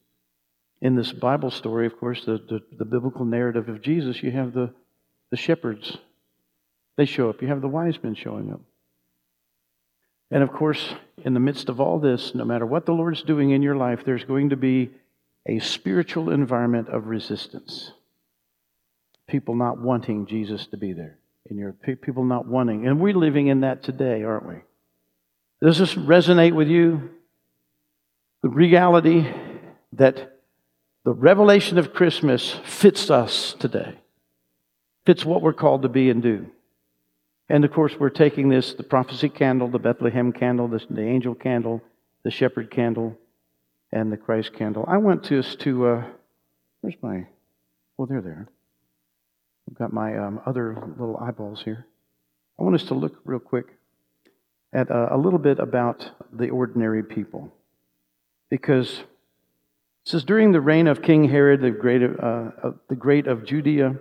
In 0.82 0.98
this 0.98 1.14
Bible 1.14 1.50
story, 1.50 1.86
of 1.86 1.98
course, 1.98 2.26
the, 2.26 2.34
the, 2.34 2.62
the 2.78 2.84
biblical 2.84 3.24
narrative 3.24 3.70
of 3.70 3.82
Jesus, 3.82 4.22
you 4.22 4.32
have 4.32 4.52
the, 4.52 4.74
the 5.32 5.38
shepherds. 5.38 5.98
They 6.98 7.06
show 7.06 7.30
up. 7.30 7.42
You 7.42 7.48
have 7.48 7.62
the 7.62 7.70
wise 7.70 7.98
men 8.04 8.16
showing 8.16 8.52
up. 8.52 8.60
And 10.30 10.44
of 10.44 10.52
course, 10.52 10.94
in 11.24 11.34
the 11.34 11.40
midst 11.40 11.70
of 11.70 11.80
all 11.80 12.00
this, 12.00 12.36
no 12.36 12.44
matter 12.44 12.66
what 12.66 12.86
the 12.86 12.92
Lord's 12.92 13.24
doing 13.24 13.52
in 13.52 13.62
your 13.62 13.78
life, 13.78 14.04
there's 14.04 14.26
going 14.26 14.50
to 14.50 14.58
be 14.58 14.90
a 15.46 15.60
spiritual 15.60 16.32
environment 16.32 16.90
of 16.90 17.08
resistance 17.08 17.94
people 19.28 19.56
not 19.56 19.80
wanting 19.80 20.26
Jesus 20.26 20.68
to 20.68 20.78
be 20.78 20.94
there, 20.94 21.18
and 21.50 21.58
your 21.58 21.74
people 21.74 22.24
not 22.24 22.48
wanting. 22.48 22.88
And 22.88 23.00
we're 23.00 23.14
living 23.14 23.48
in 23.48 23.62
that 23.62 23.84
today, 23.84 24.24
aren't 24.24 24.48
we? 24.48 24.56
Does 25.62 25.78
this 25.78 25.96
resonate 25.96 26.54
with 26.54 26.68
you? 26.68 27.10
The 28.44 28.50
reality 28.50 29.26
that 29.94 30.40
the 31.04 31.14
revelation 31.14 31.78
of 31.78 31.94
Christmas 31.94 32.60
fits 32.66 33.10
us 33.10 33.54
today, 33.54 33.96
fits 35.06 35.26
what 35.26 35.42
we're 35.42 35.54
called 35.54 35.84
to 35.84 35.90
be 35.90 36.10
and 36.10 36.22
do. 36.22 36.48
And 37.48 37.64
of 37.64 37.72
course, 37.72 37.94
we're 38.00 38.10
taking 38.10 38.50
this 38.50 38.74
the 38.74 38.84
prophecy 38.84 39.30
candle, 39.30 39.68
the 39.68 39.80
Bethlehem 39.80 40.32
candle, 40.32 40.68
the, 40.68 40.84
the 40.90 41.04
angel 41.04 41.36
candle, 41.36 41.82
the 42.24 42.32
shepherd 42.32 42.72
candle, 42.72 43.18
and 43.92 44.12
the 44.12 44.18
Christ 44.18 44.54
candle. 44.54 44.84
I 44.88 44.98
want 44.98 45.24
to, 45.26 45.44
to 45.44 45.88
uh, 45.88 46.04
where's 46.82 46.96
my, 47.02 47.28
oh, 47.98 48.06
they're 48.06 48.22
there. 48.22 48.48
I've 49.70 49.78
got 49.78 49.94
my 49.94 50.18
um, 50.18 50.42
other 50.46 50.76
little 50.98 51.18
eyeballs 51.18 51.62
here. 51.64 51.88
I 52.60 52.64
want 52.64 52.76
us 52.76 52.86
to 52.86 52.94
look 52.94 53.20
real 53.26 53.40
quick 53.40 53.68
at 54.72 54.92
uh, 54.92 55.08
a 55.12 55.18
little 55.18 55.40
bit 55.40 55.60
about 55.60 56.12
the 56.32 56.50
ordinary 56.50 57.04
people. 57.04 57.54
Because 58.50 58.90
it 59.00 59.06
says, 60.06 60.24
during 60.24 60.52
the 60.52 60.62
reign 60.62 60.88
of 60.88 61.02
King 61.02 61.30
Herod, 61.30 61.62
the 61.62 61.72
great, 61.72 62.04
uh, 62.04 62.72
the 62.90 62.96
great 62.96 63.28
of 63.28 63.46
Judea, 63.46 63.96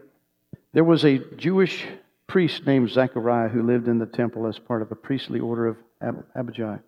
there 0.72 0.84
was 0.84 1.04
a 1.04 1.18
Jewish 1.36 1.86
priest 2.26 2.66
named 2.66 2.90
Zechariah 2.90 3.48
who 3.48 3.62
lived 3.62 3.88
in 3.88 3.98
the 3.98 4.06
temple 4.06 4.46
as 4.46 4.58
part 4.58 4.82
of 4.82 4.90
a 4.90 4.96
priestly 4.96 5.40
order 5.40 5.68
of 5.68 5.76
Ab- 6.00 6.26
Abijah. 6.34 6.80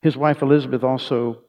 His 0.00 0.16
wife 0.16 0.42
Elizabeth, 0.42 0.82
also 0.82 1.42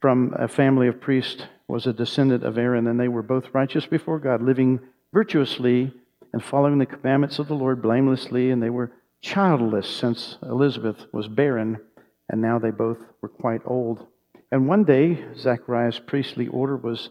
from 0.00 0.34
a 0.38 0.48
family 0.48 0.88
of 0.88 1.00
priests, 1.00 1.42
was 1.68 1.86
a 1.86 1.92
descendant 1.92 2.44
of 2.44 2.56
Aaron, 2.56 2.86
and 2.86 2.98
they 2.98 3.08
were 3.08 3.22
both 3.22 3.52
righteous 3.52 3.86
before 3.86 4.18
God, 4.18 4.42
living 4.42 4.80
virtuously 5.12 5.92
and 6.32 6.42
following 6.42 6.78
the 6.78 6.86
commandments 6.86 7.38
of 7.38 7.48
the 7.48 7.54
Lord 7.54 7.82
blamelessly, 7.82 8.50
and 8.50 8.62
they 8.62 8.70
were 8.70 8.92
childless 9.20 9.88
since 9.88 10.38
Elizabeth 10.42 11.06
was 11.12 11.28
barren, 11.28 11.78
and 12.28 12.40
now 12.40 12.58
they 12.58 12.70
both 12.70 12.98
were 13.20 13.28
quite 13.28 13.62
old. 13.64 14.06
And 14.52 14.68
one 14.68 14.84
day, 14.84 15.24
Zachariah's 15.36 15.98
priestly 15.98 16.46
order 16.48 16.76
was 16.76 17.10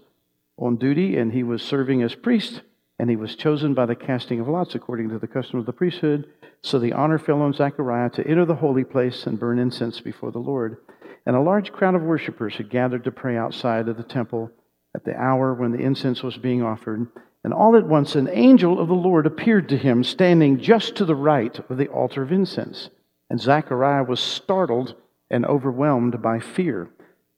on 0.58 0.78
duty, 0.78 1.18
and 1.18 1.34
he 1.34 1.44
was 1.44 1.62
serving 1.62 2.02
as 2.02 2.16
priest, 2.16 2.62
and 2.98 3.10
he 3.10 3.16
was 3.16 3.36
chosen 3.36 3.74
by 3.74 3.86
the 3.86 3.96
casting 3.96 4.40
of 4.40 4.48
lots 4.48 4.76
according 4.76 5.10
to 5.10 5.20
the 5.20 5.28
custom 5.28 5.60
of 5.60 5.66
the 5.66 5.74
priesthood. 5.74 6.28
So 6.62 6.80
the 6.80 6.94
honor 6.94 7.18
fell 7.18 7.42
on 7.42 7.54
Zechariah 7.54 8.10
to 8.12 8.28
enter 8.28 8.46
the 8.46 8.56
holy 8.56 8.84
place 8.84 9.26
and 9.26 9.40
burn 9.40 9.60
incense 9.60 10.02
before 10.02 10.32
the 10.32 10.40
Lord. 10.40 10.78
And 11.26 11.36
a 11.36 11.42
large 11.42 11.72
crowd 11.72 11.96
of 11.96 12.02
worshippers 12.02 12.56
had 12.56 12.70
gathered 12.70 13.04
to 13.06 13.12
pray 13.12 13.38
outside 13.38 13.88
of 13.88 13.98
the 13.98 14.04
temple 14.04 14.52
at 14.96 15.06
the 15.06 15.16
hour 15.16 15.54
when 15.54 15.72
the 15.72 15.80
incense 15.80 16.24
was 16.24 16.38
being 16.38 16.62
offered. 16.62 17.08
And 17.44 17.54
all 17.54 17.76
at 17.78 17.88
once 17.88 18.16
an 18.16 18.30
angel 18.32 18.80
of 18.80 18.88
the 18.88 18.94
Lord 18.94 19.26
appeared 19.26 19.70
to 19.70 19.78
him, 19.78 20.04
standing 20.04 20.60
just 20.60 20.96
to 20.96 21.06
the 21.06 21.16
right 21.16 21.58
of 21.70 21.78
the 21.78 21.88
altar 21.88 22.22
of 22.22 22.32
incense. 22.32 22.90
And 23.30 23.40
Zechariah 23.40 24.04
was 24.04 24.20
startled 24.20 24.96
and 25.30 25.46
overwhelmed 25.46 26.22
by 26.22 26.40
fear. 26.40 26.90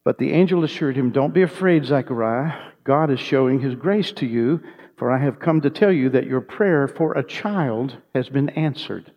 But 0.04 0.18
the 0.18 0.32
angel 0.32 0.64
assured 0.64 0.96
him, 0.96 1.12
Don't 1.12 1.34
be 1.34 1.44
afraid, 1.44 1.86
Zechariah. 1.86 2.72
God 2.84 3.12
is 3.12 3.20
showing 3.20 3.60
his 3.60 3.76
grace 3.76 4.12
to 4.14 4.26
you, 4.26 4.62
for 4.98 5.12
I 5.12 5.20
have 5.20 5.40
come 5.40 5.62
to 5.62 5.70
tell 5.70 5.92
you 5.92 6.10
that 6.10 6.26
your 6.26 6.42
prayer 6.42 6.88
for 6.88 7.14
a 7.14 7.24
child 7.24 7.98
has 8.16 8.30
been 8.30 8.50
answered. 8.50 9.12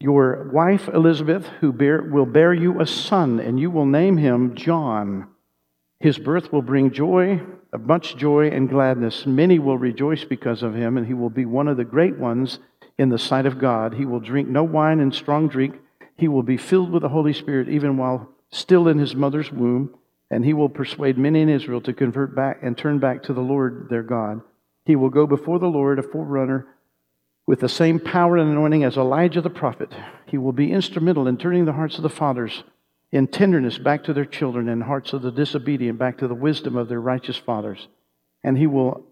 Your 0.00 0.48
wife 0.52 0.88
Elizabeth, 0.88 1.46
who 1.60 1.72
bear, 1.72 2.02
will 2.02 2.26
bear 2.26 2.54
you 2.54 2.80
a 2.80 2.86
son, 2.86 3.40
and 3.40 3.58
you 3.58 3.70
will 3.70 3.86
name 3.86 4.16
him 4.16 4.54
John. 4.54 5.26
His 5.98 6.18
birth 6.18 6.52
will 6.52 6.62
bring 6.62 6.92
joy 6.92 7.40
much 7.76 8.16
joy 8.16 8.48
and 8.48 8.68
gladness. 8.68 9.26
Many 9.26 9.58
will 9.58 9.76
rejoice 9.76 10.24
because 10.24 10.62
of 10.62 10.74
him, 10.74 10.96
and 10.96 11.06
he 11.06 11.14
will 11.14 11.30
be 11.30 11.44
one 11.44 11.68
of 11.68 11.76
the 11.76 11.84
great 11.84 12.18
ones 12.18 12.58
in 12.96 13.10
the 13.10 13.18
sight 13.18 13.46
of 13.46 13.58
God. 13.58 13.94
He 13.94 14.06
will 14.06 14.20
drink 14.20 14.48
no 14.48 14.64
wine 14.64 15.00
and 15.00 15.14
strong 15.14 15.48
drink. 15.48 15.76
He 16.16 16.28
will 16.28 16.42
be 16.42 16.56
filled 16.56 16.90
with 16.90 17.02
the 17.02 17.10
Holy 17.10 17.32
Spirit 17.32 17.68
even 17.68 17.96
while 17.96 18.28
still 18.50 18.88
in 18.88 18.98
his 18.98 19.14
mother's 19.14 19.52
womb, 19.52 19.94
and 20.30 20.44
he 20.44 20.54
will 20.54 20.68
persuade 20.68 21.18
many 21.18 21.42
in 21.42 21.48
Israel 21.48 21.80
to 21.82 21.92
convert 21.92 22.34
back 22.34 22.60
and 22.62 22.76
turn 22.76 22.98
back 22.98 23.22
to 23.24 23.32
the 23.32 23.40
Lord 23.40 23.88
their 23.90 24.02
God. 24.02 24.40
He 24.84 24.96
will 24.96 25.10
go 25.10 25.26
before 25.26 25.58
the 25.58 25.66
Lord, 25.66 25.98
a 25.98 26.02
forerunner, 26.02 26.66
with 27.46 27.60
the 27.60 27.68
same 27.68 28.00
power 28.00 28.36
and 28.36 28.50
anointing 28.50 28.84
as 28.84 28.96
Elijah 28.96 29.40
the 29.40 29.50
prophet. 29.50 29.92
He 30.26 30.38
will 30.38 30.52
be 30.52 30.72
instrumental 30.72 31.28
in 31.28 31.36
turning 31.36 31.66
the 31.66 31.72
hearts 31.72 31.96
of 31.96 32.02
the 32.02 32.08
fathers 32.08 32.62
in 33.10 33.26
tenderness 33.26 33.78
back 33.78 34.04
to 34.04 34.12
their 34.12 34.24
children 34.24 34.68
and 34.68 34.82
hearts 34.82 35.12
of 35.12 35.22
the 35.22 35.32
disobedient 35.32 35.98
back 35.98 36.18
to 36.18 36.28
the 36.28 36.34
wisdom 36.34 36.76
of 36.76 36.88
their 36.88 37.00
righteous 37.00 37.36
fathers. 37.36 37.88
And 38.44 38.56
he 38.56 38.66
will 38.66 39.06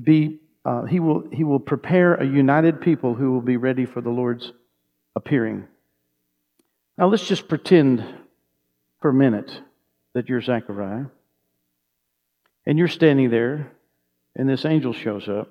be 0.00 0.40
uh, 0.64 0.84
he 0.84 1.00
will 1.00 1.24
he 1.32 1.42
will 1.42 1.60
prepare 1.60 2.14
a 2.14 2.26
united 2.26 2.80
people 2.80 3.14
who 3.14 3.32
will 3.32 3.40
be 3.40 3.56
ready 3.56 3.86
for 3.86 4.00
the 4.00 4.10
Lord's 4.10 4.52
appearing. 5.16 5.66
Now 6.98 7.06
let's 7.06 7.26
just 7.26 7.48
pretend 7.48 8.04
for 9.00 9.10
a 9.10 9.14
minute 9.14 9.50
that 10.12 10.28
you're 10.28 10.42
Zechariah. 10.42 11.06
And 12.66 12.78
you're 12.78 12.88
standing 12.88 13.30
there, 13.30 13.72
and 14.36 14.48
this 14.48 14.66
angel 14.66 14.92
shows 14.92 15.28
up, 15.28 15.48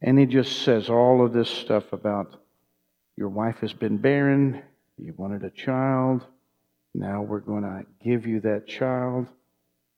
and 0.00 0.18
he 0.18 0.24
just 0.24 0.62
says 0.62 0.88
all 0.88 1.24
of 1.24 1.34
this 1.34 1.50
stuff 1.50 1.92
about 1.92 2.40
your 3.16 3.28
wife 3.28 3.58
has 3.58 3.74
been 3.74 3.98
barren, 3.98 4.62
you 4.96 5.12
wanted 5.16 5.44
a 5.44 5.50
child, 5.50 6.24
now 6.94 7.22
we're 7.22 7.40
going 7.40 7.62
to 7.62 7.84
give 8.04 8.26
you 8.26 8.40
that 8.40 8.66
child, 8.66 9.26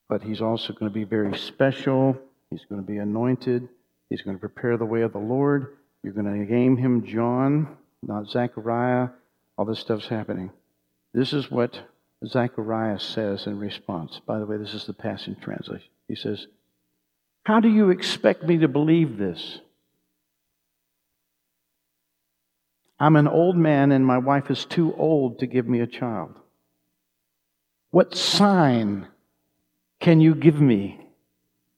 but 0.07 0.21
he's 0.21 0.41
also 0.41 0.73
going 0.73 0.91
to 0.91 0.93
be 0.93 1.05
very 1.05 1.37
special. 1.37 2.17
He's 2.49 2.65
going 2.69 2.81
to 2.81 2.87
be 2.87 2.97
anointed. 2.97 3.67
He's 4.09 4.21
going 4.21 4.35
to 4.35 4.39
prepare 4.39 4.77
the 4.77 4.85
way 4.85 5.01
of 5.01 5.13
the 5.13 5.19
Lord. 5.19 5.77
You're 6.03 6.13
going 6.13 6.25
to 6.25 6.53
name 6.53 6.77
him 6.77 7.05
John, 7.05 7.77
not 8.01 8.29
Zechariah. 8.29 9.09
All 9.57 9.65
this 9.65 9.79
stuff's 9.79 10.07
happening. 10.07 10.51
This 11.13 11.33
is 11.33 11.49
what 11.49 11.79
Zacharias 12.25 13.03
says 13.03 13.47
in 13.47 13.57
response. 13.57 14.19
By 14.25 14.39
the 14.39 14.45
way, 14.45 14.57
this 14.57 14.73
is 14.73 14.85
the 14.85 14.93
Passion 14.93 15.35
Translation. 15.41 15.89
He 16.07 16.15
says, 16.15 16.47
How 17.43 17.59
do 17.59 17.69
you 17.69 17.89
expect 17.89 18.43
me 18.43 18.57
to 18.59 18.67
believe 18.67 19.17
this? 19.17 19.59
I'm 22.99 23.15
an 23.15 23.27
old 23.27 23.57
man 23.57 23.91
and 23.91 24.05
my 24.05 24.17
wife 24.17 24.49
is 24.49 24.65
too 24.65 24.93
old 24.95 25.39
to 25.39 25.47
give 25.47 25.67
me 25.67 25.81
a 25.81 25.87
child. 25.87 26.35
What 27.93 28.15
sign 28.15 29.05
can 29.99 30.19
you 30.19 30.33
give 30.33 30.59
me 30.59 30.99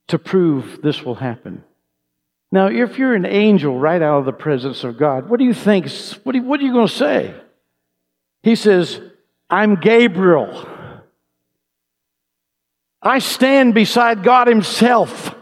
to 0.08 0.18
prove 0.18 0.80
this 0.82 1.04
will 1.04 1.16
happen? 1.16 1.62
Now, 2.54 2.68
if 2.68 2.98
you're 2.98 3.16
an 3.16 3.26
angel 3.26 3.78
right 3.78 4.02
out 4.02 4.20
of 4.20 4.26
the 4.26 4.32
presence 4.32 4.86
of 4.86 4.98
God, 4.98 5.28
what 5.28 5.40
do 5.40 5.44
you 5.44 5.54
think? 5.54 5.90
What 6.24 6.34
are 6.34 6.38
you, 6.38 6.72
going 6.72 6.88
to 6.88 6.94
say? 6.94 7.36
He 8.44 8.56
says, 8.56 9.02
I'm 9.50 9.76
Gabriel. 9.76 10.66
I 13.02 13.20
stand 13.20 13.74
beside 13.74 14.24
God 14.24 14.48
Himself. 14.48 15.35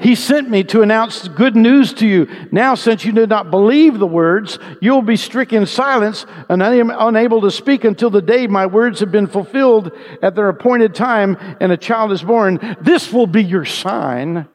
He 0.00 0.16
sent 0.16 0.50
me 0.50 0.64
to 0.64 0.82
announce 0.82 1.28
good 1.28 1.54
news 1.54 1.92
to 1.94 2.06
you. 2.06 2.28
Now, 2.50 2.74
since 2.74 3.04
you 3.04 3.12
did 3.12 3.28
not 3.28 3.50
believe 3.50 3.98
the 3.98 4.06
words, 4.06 4.58
you'll 4.82 5.02
be 5.02 5.16
stricken 5.16 5.66
silence 5.66 6.26
and 6.48 6.62
unable 6.62 7.40
to 7.42 7.50
speak 7.50 7.84
until 7.84 8.10
the 8.10 8.20
day 8.20 8.48
my 8.48 8.66
words 8.66 9.00
have 9.00 9.12
been 9.12 9.28
fulfilled 9.28 9.92
at 10.20 10.34
their 10.34 10.48
appointed 10.48 10.94
time 10.94 11.36
and 11.60 11.70
a 11.70 11.76
child 11.76 12.10
is 12.10 12.22
born. 12.22 12.76
This 12.80 13.12
will 13.12 13.28
be 13.28 13.44
your 13.44 13.64
sign. 13.64 14.48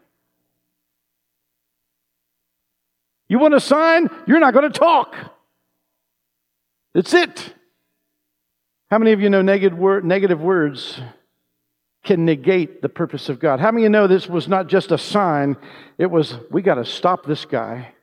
You 3.30 3.40
want 3.40 3.54
a 3.54 3.62
sign? 3.62 4.10
You're 4.28 4.40
not 4.40 4.54
going 4.54 4.70
to 4.70 4.78
talk. 4.78 5.16
That's 6.94 7.14
it. 7.14 7.54
How 8.92 8.98
many 8.98 9.14
of 9.14 9.22
you 9.22 9.30
know 9.30 9.42
negative, 9.42 9.80
negative 10.04 10.42
words 10.42 11.00
can 12.04 12.26
negate 12.26 12.82
the 12.82 12.90
purpose 12.90 13.30
of 13.30 13.40
God? 13.40 13.60
How 13.60 13.72
many 13.72 13.84
of 13.84 13.84
you 13.84 13.90
know 13.90 14.08
this 14.08 14.28
was 14.28 14.48
not 14.48 14.68
just 14.68 14.92
a 14.92 14.98
sign? 14.98 15.58
It 15.98 16.10
was, 16.10 16.36
we 16.50 16.62
got 16.62 16.76
to 16.76 16.86
stop 16.86 17.26
this 17.26 17.46
guy. 17.46 17.94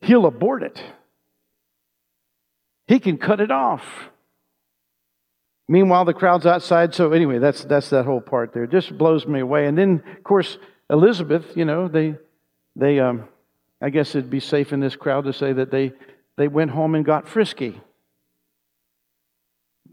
He'll 0.00 0.26
abort 0.26 0.62
it, 0.62 0.82
he 2.86 2.98
can 2.98 3.18
cut 3.18 3.40
it 3.40 3.50
off. 3.50 3.84
Meanwhile, 5.68 6.04
the 6.04 6.12
crowd's 6.12 6.44
outside. 6.44 6.92
So, 6.94 7.12
anyway, 7.12 7.38
that's, 7.38 7.64
that's 7.64 7.88
that 7.90 8.04
whole 8.04 8.20
part 8.20 8.52
there. 8.52 8.64
It 8.64 8.72
just 8.72 8.98
blows 8.98 9.26
me 9.26 9.40
away. 9.40 9.66
And 9.66 9.78
then, 9.78 10.02
of 10.18 10.24
course, 10.24 10.58
Elizabeth, 10.90 11.56
you 11.56 11.64
know, 11.64 11.88
they, 11.88 12.16
they 12.76 12.98
um, 12.98 13.28
I 13.82 13.90
guess 13.90 14.14
it'd 14.14 14.30
be 14.30 14.40
safe 14.40 14.72
in 14.72 14.78
this 14.78 14.94
crowd 14.94 15.24
to 15.24 15.32
say 15.32 15.52
that 15.52 15.72
they 15.72 15.92
they 16.36 16.46
went 16.46 16.70
home 16.70 16.94
and 16.94 17.04
got 17.04 17.28
frisky. 17.28 17.80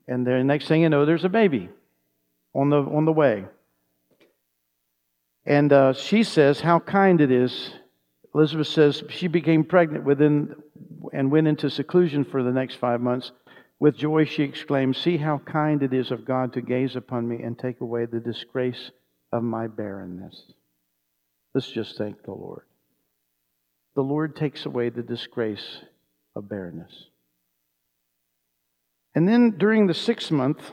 And 0.07 0.25
the 0.25 0.43
next 0.43 0.67
thing 0.67 0.83
you 0.83 0.89
know, 0.89 1.05
there's 1.05 1.25
a 1.25 1.29
baby 1.29 1.69
on 2.53 2.69
the, 2.69 2.77
on 2.77 3.05
the 3.05 3.11
way. 3.11 3.45
And 5.45 5.71
uh, 5.73 5.93
she 5.93 6.23
says 6.23 6.61
how 6.61 6.79
kind 6.79 7.21
it 7.21 7.31
is. 7.31 7.71
Elizabeth 8.35 8.67
says 8.67 9.03
she 9.09 9.27
became 9.27 9.63
pregnant 9.63 10.05
within 10.05 10.55
and 11.13 11.31
went 11.31 11.47
into 11.47 11.69
seclusion 11.69 12.23
for 12.23 12.43
the 12.43 12.51
next 12.51 12.75
five 12.75 13.01
months. 13.01 13.31
With 13.79 13.95
joy, 13.95 14.25
she 14.25 14.43
exclaimed, 14.43 14.95
See 14.95 15.17
how 15.17 15.39
kind 15.39 15.81
it 15.81 15.93
is 15.93 16.11
of 16.11 16.25
God 16.25 16.53
to 16.53 16.61
gaze 16.61 16.95
upon 16.95 17.27
me 17.27 17.41
and 17.41 17.57
take 17.57 17.81
away 17.81 18.05
the 18.05 18.19
disgrace 18.19 18.91
of 19.31 19.41
my 19.41 19.67
barrenness. 19.67 20.51
Let's 21.53 21.71
just 21.71 21.97
thank 21.97 22.23
the 22.23 22.31
Lord. 22.31 22.63
The 23.95 24.01
Lord 24.01 24.35
takes 24.35 24.65
away 24.65 24.89
the 24.89 25.01
disgrace 25.01 25.79
of 26.35 26.47
barrenness. 26.47 27.05
And 29.15 29.27
then 29.27 29.57
during 29.57 29.87
the 29.87 29.93
sixth 29.93 30.29
month, 30.29 30.71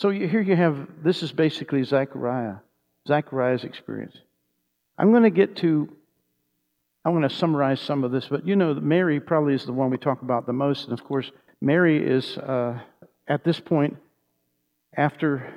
so 0.00 0.08
here 0.08 0.40
you 0.40 0.56
have 0.56 0.88
this 1.04 1.22
is 1.22 1.30
basically 1.30 1.84
Zechariah, 1.84 2.54
Zechariah's 3.06 3.64
experience. 3.64 4.16
I'm 4.96 5.10
going 5.10 5.24
to 5.24 5.30
get 5.30 5.56
to, 5.56 5.94
I'm 7.04 7.12
going 7.12 7.28
to 7.28 7.34
summarize 7.34 7.82
some 7.82 8.02
of 8.02 8.10
this, 8.10 8.26
but 8.26 8.46
you 8.46 8.56
know, 8.56 8.72
Mary 8.72 9.20
probably 9.20 9.52
is 9.52 9.66
the 9.66 9.74
one 9.74 9.90
we 9.90 9.98
talk 9.98 10.22
about 10.22 10.46
the 10.46 10.54
most. 10.54 10.84
And 10.84 10.98
of 10.98 11.04
course, 11.04 11.30
Mary 11.60 12.02
is 12.02 12.38
uh, 12.38 12.80
at 13.28 13.44
this 13.44 13.60
point, 13.60 13.98
after 14.96 15.52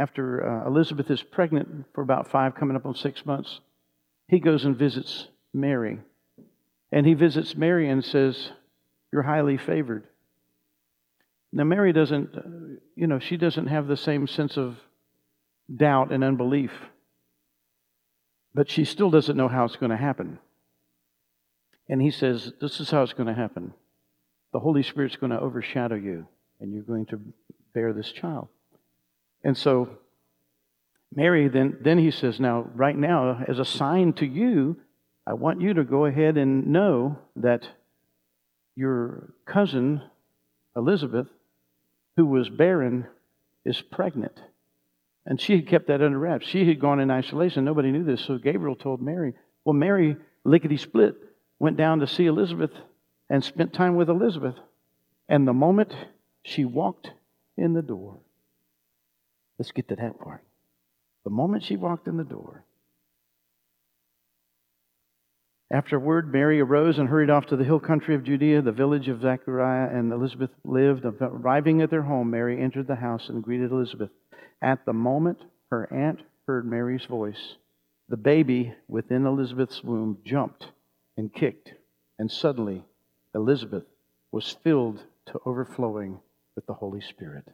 after 0.00 0.44
uh, 0.44 0.66
Elizabeth 0.66 1.08
is 1.12 1.22
pregnant 1.22 1.84
for 1.94 2.02
about 2.02 2.28
five, 2.28 2.56
coming 2.56 2.74
up 2.74 2.86
on 2.86 2.96
six 2.96 3.24
months, 3.24 3.60
he 4.26 4.40
goes 4.40 4.64
and 4.64 4.76
visits 4.76 5.28
Mary. 5.54 6.00
And 6.90 7.06
he 7.06 7.14
visits 7.14 7.54
Mary 7.54 7.88
and 7.88 8.04
says, 8.04 8.50
You're 9.12 9.22
highly 9.22 9.58
favored. 9.58 10.08
Now, 11.52 11.64
Mary 11.64 11.92
doesn't, 11.92 12.34
uh, 12.36 12.40
you 12.94 13.06
know, 13.06 13.18
she 13.18 13.36
doesn't 13.36 13.66
have 13.66 13.86
the 13.86 13.96
same 13.96 14.26
sense 14.26 14.56
of 14.56 14.76
doubt 15.74 16.12
and 16.12 16.22
unbelief, 16.22 16.70
but 18.54 18.70
she 18.70 18.84
still 18.84 19.10
doesn't 19.10 19.36
know 19.36 19.48
how 19.48 19.64
it's 19.64 19.76
going 19.76 19.90
to 19.90 19.96
happen. 19.96 20.38
And 21.88 22.00
he 22.00 22.10
says, 22.10 22.52
This 22.60 22.78
is 22.80 22.90
how 22.90 23.02
it's 23.02 23.12
going 23.12 23.26
to 23.26 23.34
happen. 23.34 23.74
The 24.52 24.60
Holy 24.60 24.82
Spirit's 24.82 25.16
going 25.16 25.30
to 25.30 25.40
overshadow 25.40 25.96
you, 25.96 26.26
and 26.60 26.72
you're 26.72 26.82
going 26.82 27.06
to 27.06 27.20
bear 27.74 27.92
this 27.92 28.12
child. 28.12 28.48
And 29.42 29.56
so, 29.56 29.88
Mary, 31.12 31.48
then, 31.48 31.78
then 31.80 31.98
he 31.98 32.12
says, 32.12 32.38
Now, 32.38 32.68
right 32.74 32.96
now, 32.96 33.42
as 33.48 33.58
a 33.58 33.64
sign 33.64 34.12
to 34.14 34.26
you, 34.26 34.76
I 35.26 35.32
want 35.34 35.60
you 35.60 35.74
to 35.74 35.84
go 35.84 36.06
ahead 36.06 36.36
and 36.36 36.68
know 36.68 37.18
that 37.36 37.66
your 38.76 39.34
cousin, 39.46 40.02
Elizabeth, 40.76 41.26
who 42.20 42.26
was 42.26 42.50
barren, 42.50 43.06
is 43.64 43.80
pregnant. 43.80 44.38
And 45.24 45.40
she 45.40 45.54
had 45.54 45.66
kept 45.66 45.86
that 45.86 46.02
under 46.02 46.18
wraps. 46.18 46.46
She 46.46 46.68
had 46.68 46.78
gone 46.78 47.00
in 47.00 47.10
isolation. 47.10 47.64
Nobody 47.64 47.90
knew 47.90 48.04
this. 48.04 48.22
So 48.26 48.36
Gabriel 48.36 48.76
told 48.76 49.00
Mary. 49.00 49.32
Well, 49.64 49.72
Mary, 49.72 50.16
lickety 50.44 50.76
split, 50.76 51.14
went 51.58 51.78
down 51.78 52.00
to 52.00 52.06
see 52.06 52.26
Elizabeth 52.26 52.72
and 53.30 53.42
spent 53.42 53.72
time 53.72 53.96
with 53.96 54.10
Elizabeth. 54.10 54.56
And 55.30 55.48
the 55.48 55.54
moment 55.54 55.94
she 56.42 56.66
walked 56.66 57.10
in 57.56 57.72
the 57.72 57.80
door, 57.80 58.18
let's 59.58 59.72
get 59.72 59.88
to 59.88 59.96
that 59.96 60.20
part. 60.20 60.44
The 61.24 61.30
moment 61.30 61.64
she 61.64 61.76
walked 61.76 62.06
in 62.06 62.18
the 62.18 62.24
door, 62.24 62.64
Afterward, 65.72 66.32
Mary 66.32 66.60
arose 66.60 66.98
and 66.98 67.08
hurried 67.08 67.30
off 67.30 67.46
to 67.46 67.56
the 67.56 67.62
hill 67.62 67.78
country 67.78 68.16
of 68.16 68.24
Judea, 68.24 68.60
the 68.60 68.72
village 68.72 69.08
of 69.08 69.22
Zechariah 69.22 69.88
and 69.96 70.12
Elizabeth 70.12 70.50
lived. 70.64 71.04
Arriving 71.04 71.80
at 71.80 71.90
their 71.90 72.02
home, 72.02 72.30
Mary 72.30 72.60
entered 72.60 72.88
the 72.88 72.96
house 72.96 73.28
and 73.28 73.40
greeted 73.40 73.70
Elizabeth. 73.70 74.10
At 74.60 74.84
the 74.84 74.92
moment 74.92 75.38
her 75.70 75.92
aunt 75.92 76.22
heard 76.48 76.66
Mary's 76.66 77.04
voice, 77.04 77.54
the 78.08 78.16
baby 78.16 78.74
within 78.88 79.24
Elizabeth's 79.26 79.84
womb 79.84 80.18
jumped 80.24 80.66
and 81.16 81.32
kicked, 81.32 81.72
and 82.18 82.28
suddenly 82.28 82.84
Elizabeth 83.32 83.84
was 84.32 84.56
filled 84.64 85.04
to 85.26 85.40
overflowing 85.46 86.18
with 86.56 86.66
the 86.66 86.74
Holy 86.74 87.00
Spirit. 87.00 87.44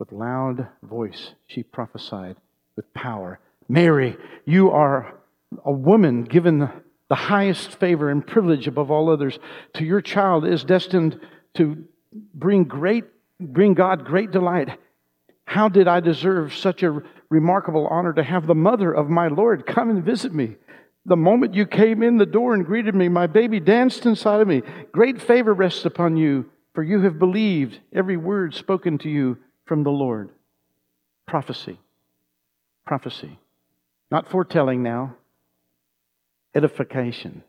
With 0.00 0.10
loud 0.10 0.66
voice, 0.82 1.34
she 1.46 1.62
prophesied 1.62 2.36
with 2.74 2.92
power 2.92 3.38
Mary, 3.68 4.16
you 4.44 4.70
are 4.70 5.14
a 5.64 5.72
woman 5.72 6.24
given 6.24 6.68
the 7.08 7.14
highest 7.14 7.76
favor 7.76 8.10
and 8.10 8.26
privilege 8.26 8.66
above 8.66 8.90
all 8.90 9.10
others 9.10 9.38
to 9.74 9.84
your 9.84 10.00
child 10.00 10.46
is 10.46 10.64
destined 10.64 11.20
to 11.54 11.84
bring 12.34 12.64
great 12.64 13.04
bring 13.40 13.74
God 13.74 14.04
great 14.04 14.30
delight. 14.30 14.78
How 15.44 15.68
did 15.68 15.88
I 15.88 16.00
deserve 16.00 16.54
such 16.54 16.82
a 16.82 17.02
remarkable 17.28 17.86
honor 17.88 18.12
to 18.14 18.22
have 18.22 18.46
the 18.46 18.54
mother 18.54 18.92
of 18.92 19.10
my 19.10 19.28
Lord 19.28 19.66
come 19.66 19.90
and 19.90 20.04
visit 20.04 20.32
me? 20.32 20.56
The 21.06 21.16
moment 21.16 21.54
you 21.54 21.66
came 21.66 22.02
in 22.02 22.16
the 22.16 22.26
door 22.26 22.54
and 22.54 22.64
greeted 22.64 22.94
me, 22.94 23.08
my 23.08 23.26
baby 23.26 23.60
danced 23.60 24.06
inside 24.06 24.40
of 24.40 24.48
me. 24.48 24.62
Great 24.90 25.20
favor 25.20 25.52
rests 25.52 25.84
upon 25.84 26.16
you, 26.16 26.46
for 26.74 26.82
you 26.82 27.02
have 27.02 27.18
believed 27.18 27.78
every 27.92 28.16
word 28.16 28.54
spoken 28.54 28.96
to 28.98 29.10
you 29.10 29.36
from 29.66 29.82
the 29.82 29.90
Lord. 29.90 30.30
Prophecy. 31.26 31.78
Prophecy. 32.86 33.38
Not 34.10 34.28
foretelling 34.28 34.82
now, 34.82 35.16
edification, 36.54 37.42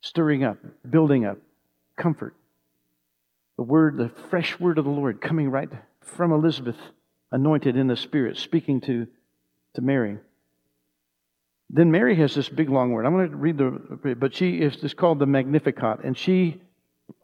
stirring 0.00 0.44
up, 0.44 0.58
building 0.88 1.24
up, 1.24 1.38
comfort. 1.96 2.34
The 3.56 3.64
word, 3.64 3.96
the 3.96 4.10
fresh 4.30 4.58
word 4.58 4.78
of 4.78 4.84
the 4.84 4.90
Lord 4.90 5.20
coming 5.20 5.50
right 5.50 5.68
from 6.00 6.32
Elizabeth, 6.32 6.76
anointed 7.30 7.76
in 7.76 7.86
the 7.86 7.96
Spirit, 7.96 8.36
speaking 8.36 8.80
to, 8.82 9.06
to 9.74 9.80
Mary. 9.80 10.18
Then 11.68 11.90
Mary 11.90 12.16
has 12.16 12.34
this 12.34 12.48
big 12.48 12.68
long 12.68 12.90
word. 12.90 13.06
I'm 13.06 13.12
going 13.12 13.30
to 13.30 13.36
read 13.36 13.58
the, 13.58 14.16
but 14.16 14.34
she 14.34 14.56
is 14.56 14.80
this 14.80 14.94
called 14.94 15.20
the 15.20 15.26
Magnificat, 15.26 16.00
and 16.02 16.16
she 16.16 16.60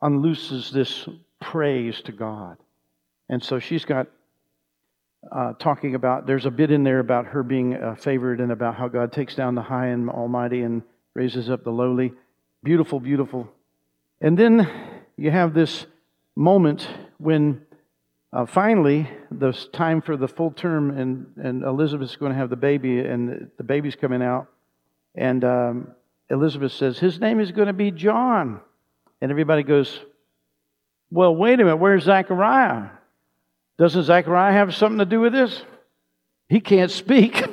unlooses 0.02 0.70
this 0.70 1.08
praise 1.40 2.00
to 2.02 2.12
God. 2.12 2.56
And 3.28 3.42
so 3.42 3.58
she's 3.58 3.84
got 3.84 4.06
uh, 5.32 5.52
talking 5.54 5.94
about, 5.94 6.26
there's 6.26 6.46
a 6.46 6.50
bit 6.50 6.70
in 6.70 6.84
there 6.84 7.00
about 7.00 7.26
her 7.26 7.42
being 7.42 7.74
uh, 7.74 7.94
favored 7.94 8.40
and 8.40 8.52
about 8.52 8.76
how 8.76 8.88
God 8.88 9.12
takes 9.12 9.34
down 9.34 9.54
the 9.54 9.62
high 9.62 9.88
and 9.88 10.08
almighty 10.08 10.62
and 10.62 10.82
raises 11.14 11.50
up 11.50 11.64
the 11.64 11.70
lowly. 11.70 12.12
Beautiful, 12.62 13.00
beautiful 13.00 13.48
And 14.20 14.38
then 14.38 14.68
you 15.16 15.30
have 15.30 15.54
this 15.54 15.86
moment 16.34 16.88
when 17.18 17.62
uh, 18.32 18.46
finally 18.46 19.08
the 19.30 19.52
time 19.72 20.02
for 20.02 20.16
the 20.16 20.28
full 20.28 20.50
term, 20.50 20.90
and, 20.90 21.26
and 21.36 21.62
Elizabeth's 21.62 22.16
going 22.16 22.32
to 22.32 22.38
have 22.38 22.50
the 22.50 22.56
baby, 22.56 23.00
and 23.00 23.50
the 23.56 23.64
baby's 23.64 23.96
coming 23.96 24.22
out. 24.22 24.48
And 25.14 25.44
um, 25.44 25.88
Elizabeth 26.28 26.72
says, 26.72 26.98
His 26.98 27.18
name 27.18 27.40
is 27.40 27.52
going 27.52 27.68
to 27.68 27.72
be 27.72 27.90
John. 27.90 28.60
And 29.20 29.30
everybody 29.30 29.62
goes, 29.62 29.98
Well, 31.10 31.34
wait 31.34 31.54
a 31.54 31.64
minute, 31.64 31.76
where's 31.76 32.04
Zechariah? 32.04 32.90
Doesn't 33.78 34.04
Zechariah 34.04 34.52
have 34.52 34.74
something 34.74 34.98
to 34.98 35.04
do 35.04 35.20
with 35.20 35.32
this? 35.32 35.62
He 36.48 36.60
can't 36.60 36.90
speak. 36.90 37.36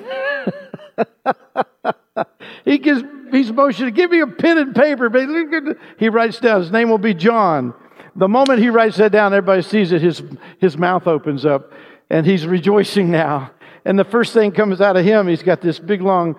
he 2.66 2.78
gives 2.78 3.04
he's 3.32 3.52
to 3.52 3.92
give 3.92 4.12
me 4.12 4.22
a 4.22 4.28
pen 4.28 4.58
and 4.58 4.76
paper. 4.76 5.78
He 5.98 6.10
writes 6.10 6.40
down, 6.40 6.62
his 6.62 6.72
name 6.72 6.90
will 6.90 6.98
be 6.98 7.14
John. 7.14 7.74
The 8.16 8.28
moment 8.28 8.60
he 8.60 8.70
writes 8.70 8.98
that 8.98 9.12
down, 9.12 9.34
everybody 9.34 9.64
sees 9.64 9.92
it, 9.92 10.02
his, 10.02 10.22
his 10.60 10.78
mouth 10.78 11.08
opens 11.08 11.46
up, 11.46 11.72
and 12.10 12.26
he's 12.26 12.46
rejoicing 12.46 13.10
now. 13.10 13.52
And 13.86 14.00
the 14.00 14.06
first 14.06 14.34
thing 14.34 14.52
comes 14.52 14.80
out 14.80 14.96
of 14.96 15.06
him, 15.06 15.28
he's 15.28 15.43
got 15.43 15.62
this 15.62 15.80
big 15.80 16.02
long 16.02 16.36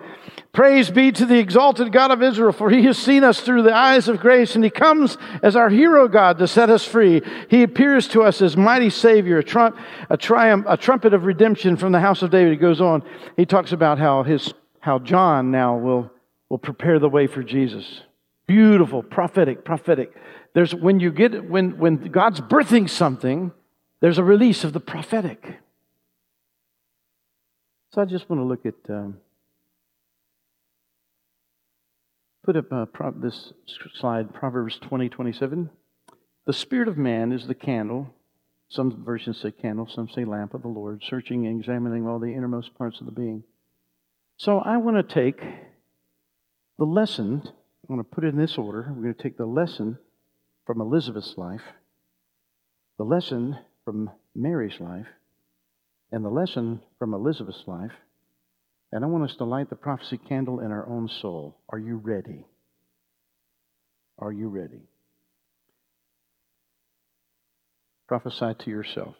Praise 0.55 0.89
be 0.89 1.11
to 1.11 1.25
the 1.25 1.37
exalted 1.37 1.91
God 1.91 2.11
of 2.11 2.23
Israel, 2.23 2.53
for 2.53 2.69
he 2.69 2.83
has 2.85 2.97
seen 2.97 3.25
us 3.25 3.41
through 3.41 3.63
the 3.63 3.75
eyes 3.75 4.07
of 4.07 4.21
grace, 4.21 4.55
and 4.55 4.63
he 4.63 4.69
comes 4.69 5.17
as 5.43 5.57
our 5.57 5.67
hero 5.67 6.07
God 6.07 6.37
to 6.37 6.47
set 6.47 6.69
us 6.69 6.85
free. 6.85 7.21
He 7.49 7.61
appears 7.61 8.07
to 8.09 8.23
us 8.23 8.41
as 8.41 8.55
mighty 8.55 8.89
Savior, 8.89 9.39
a, 9.39 9.43
trump, 9.43 9.77
a 10.09 10.15
triumph, 10.15 10.65
a 10.69 10.77
trumpet 10.77 11.13
of 11.13 11.25
redemption 11.25 11.75
from 11.75 11.91
the 11.91 11.99
house 11.99 12.21
of 12.21 12.31
David. 12.31 12.53
He 12.53 12.57
goes 12.57 12.79
on. 12.79 13.03
He 13.35 13.45
talks 13.45 13.73
about 13.73 13.99
how 13.99 14.23
his 14.23 14.53
how 14.79 14.99
John 14.99 15.51
now 15.51 15.75
will, 15.75 16.09
will 16.47 16.57
prepare 16.57 16.99
the 16.99 17.09
way 17.09 17.27
for 17.27 17.43
Jesus. 17.43 18.03
Beautiful, 18.47 19.03
prophetic, 19.03 19.65
prophetic. 19.65 20.13
There's 20.53 20.73
when 20.73 21.01
you 21.01 21.11
get 21.11 21.49
when 21.49 21.77
when 21.79 21.97
God's 21.97 22.39
birthing 22.39 22.89
something, 22.89 23.51
there's 23.99 24.19
a 24.19 24.23
release 24.23 24.63
of 24.63 24.71
the 24.71 24.79
prophetic. 24.79 25.59
So 27.95 28.01
I 28.01 28.05
just 28.05 28.29
want 28.29 28.41
to 28.41 28.43
look 28.43 28.65
at. 28.65 28.93
Um, 28.93 29.19
Put 32.43 32.57
up 32.57 32.71
uh, 32.71 32.85
pro- 32.85 33.11
this 33.11 33.53
slide, 33.95 34.33
Proverbs 34.33 34.77
20, 34.77 35.07
27. 35.09 35.69
The 36.45 36.53
spirit 36.53 36.89
of 36.89 36.97
man 36.97 37.31
is 37.31 37.47
the 37.47 37.55
candle. 37.55 38.13
Some 38.67 39.03
versions 39.03 39.39
say 39.39 39.49
candle, 39.49 39.87
some 39.87 40.09
say 40.09 40.25
lamp 40.25 40.53
of 40.53 40.61
the 40.61 40.67
Lord, 40.67 41.01
searching 41.09 41.47
and 41.47 41.59
examining 41.59 42.05
all 42.05 42.19
the 42.19 42.33
innermost 42.33 42.77
parts 42.77 42.99
of 42.99 43.05
the 43.05 43.13
being. 43.13 43.43
So 44.37 44.59
I 44.59 44.77
want 44.77 44.97
to 44.97 45.15
take 45.15 45.41
the 46.77 46.85
lesson, 46.85 47.41
I'm 47.45 47.95
going 47.95 47.99
to 47.99 48.03
put 48.03 48.25
it 48.25 48.27
in 48.27 48.37
this 48.37 48.57
order. 48.57 48.93
We're 48.93 49.03
going 49.03 49.15
to 49.15 49.23
take 49.23 49.37
the 49.37 49.47
lesson 49.47 49.97
from 50.67 50.81
Elizabeth's 50.81 51.35
life, 51.37 51.63
the 52.97 53.05
lesson 53.05 53.57
from 53.85 54.11
Mary's 54.35 54.79
life, 54.81 55.07
and 56.11 56.23
the 56.23 56.29
lesson 56.29 56.81
from 56.99 57.13
Elizabeth's 57.13 57.63
life, 57.67 57.91
and 58.91 59.03
I 59.03 59.07
want 59.07 59.29
us 59.29 59.35
to 59.37 59.43
light 59.43 59.69
the 59.69 59.75
prophecy 59.75 60.17
candle 60.17 60.59
in 60.59 60.71
our 60.71 60.87
own 60.87 61.09
soul. 61.21 61.57
Are 61.69 61.79
you 61.79 61.97
ready? 61.97 62.45
Are 64.17 64.31
you 64.31 64.47
ready? 64.47 64.81
Prophesy 68.07 68.53
to 68.59 68.69
yourself. 68.69 69.15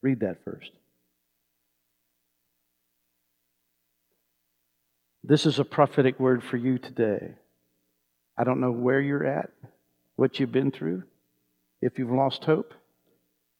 Read 0.00 0.20
that 0.20 0.44
first. 0.44 0.70
This 5.24 5.44
is 5.44 5.58
a 5.58 5.64
prophetic 5.64 6.18
word 6.18 6.42
for 6.42 6.56
you 6.56 6.78
today. 6.78 7.34
I 8.38 8.44
don't 8.44 8.60
know 8.60 8.70
where 8.70 9.00
you're 9.00 9.26
at, 9.26 9.50
what 10.16 10.38
you've 10.38 10.52
been 10.52 10.70
through, 10.70 11.02
if 11.82 11.98
you've 11.98 12.12
lost 12.12 12.44
hope, 12.44 12.72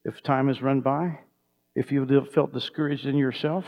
if 0.04 0.22
time 0.22 0.48
has 0.48 0.62
run 0.62 0.80
by, 0.80 1.18
if 1.74 1.92
you've 1.92 2.32
felt 2.32 2.52
discouraged 2.52 3.06
in 3.06 3.16
yourself. 3.16 3.64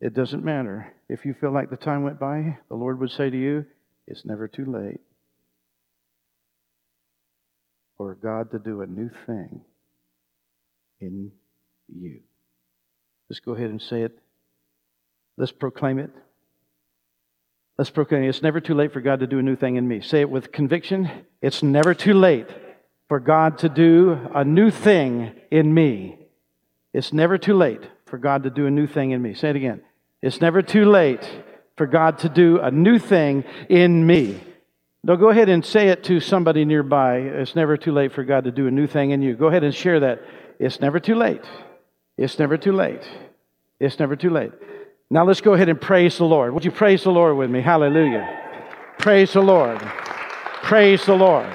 It 0.00 0.14
doesn't 0.14 0.44
matter. 0.44 0.92
If 1.08 1.24
you 1.24 1.34
feel 1.34 1.52
like 1.52 1.70
the 1.70 1.76
time 1.76 2.02
went 2.02 2.18
by, 2.18 2.58
the 2.68 2.74
Lord 2.74 2.98
would 3.00 3.10
say 3.10 3.30
to 3.30 3.36
you, 3.36 3.64
It's 4.06 4.24
never 4.24 4.48
too 4.48 4.64
late 4.64 5.00
for 7.96 8.14
God 8.14 8.50
to 8.50 8.58
do 8.58 8.80
a 8.82 8.86
new 8.86 9.10
thing 9.26 9.60
in 11.00 11.30
you. 11.88 12.20
Let's 13.28 13.40
go 13.40 13.52
ahead 13.52 13.70
and 13.70 13.80
say 13.80 14.02
it. 14.02 14.18
Let's 15.36 15.52
proclaim 15.52 15.98
it. 15.98 16.10
Let's 17.78 17.90
proclaim 17.90 18.24
it. 18.24 18.28
It's 18.28 18.42
never 18.42 18.60
too 18.60 18.74
late 18.74 18.92
for 18.92 19.00
God 19.00 19.20
to 19.20 19.26
do 19.26 19.38
a 19.38 19.42
new 19.42 19.56
thing 19.56 19.76
in 19.76 19.86
me. 19.86 20.00
Say 20.00 20.20
it 20.20 20.30
with 20.30 20.52
conviction. 20.52 21.10
It's 21.42 21.62
never 21.62 21.94
too 21.94 22.14
late 22.14 22.48
for 23.08 23.20
God 23.20 23.58
to 23.58 23.68
do 23.68 24.18
a 24.34 24.44
new 24.44 24.70
thing 24.70 25.32
in 25.50 25.72
me. 25.72 26.18
It's 26.92 27.12
never 27.12 27.38
too 27.38 27.54
late 27.54 27.82
for 28.06 28.18
God 28.18 28.44
to 28.44 28.50
do 28.50 28.66
a 28.66 28.70
new 28.70 28.86
thing 28.86 29.10
in 29.10 29.20
me. 29.20 29.34
Say 29.34 29.50
it 29.50 29.56
again. 29.56 29.82
It's 30.22 30.40
never 30.40 30.62
too 30.62 30.84
late 30.84 31.28
for 31.76 31.86
God 31.86 32.18
to 32.18 32.28
do 32.28 32.60
a 32.60 32.70
new 32.70 32.98
thing 32.98 33.44
in 33.68 34.06
me. 34.06 34.40
Now 35.02 35.16
go 35.16 35.28
ahead 35.28 35.48
and 35.48 35.64
say 35.64 35.88
it 35.88 36.04
to 36.04 36.18
somebody 36.20 36.64
nearby. 36.64 37.18
It's 37.18 37.54
never 37.54 37.76
too 37.76 37.92
late 37.92 38.12
for 38.12 38.24
God 38.24 38.44
to 38.44 38.50
do 38.50 38.66
a 38.66 38.70
new 38.70 38.86
thing 38.86 39.10
in 39.10 39.20
you. 39.20 39.34
Go 39.34 39.48
ahead 39.48 39.64
and 39.64 39.74
share 39.74 40.00
that. 40.00 40.22
It's 40.58 40.80
never 40.80 40.98
too 40.98 41.14
late. 41.14 41.42
It's 42.16 42.38
never 42.38 42.56
too 42.56 42.72
late. 42.72 43.02
It's 43.80 43.98
never 43.98 44.16
too 44.16 44.30
late. 44.30 44.52
Now 45.10 45.26
let's 45.26 45.42
go 45.42 45.52
ahead 45.52 45.68
and 45.68 45.80
praise 45.80 46.16
the 46.16 46.24
Lord. 46.24 46.54
Would 46.54 46.64
you 46.64 46.70
praise 46.70 47.02
the 47.02 47.10
Lord 47.10 47.36
with 47.36 47.50
me? 47.50 47.60
Hallelujah. 47.60 48.26
Praise 48.98 49.32
the 49.34 49.42
Lord. 49.42 49.78
Praise 50.62 51.04
the 51.04 51.14
Lord. 51.14 51.52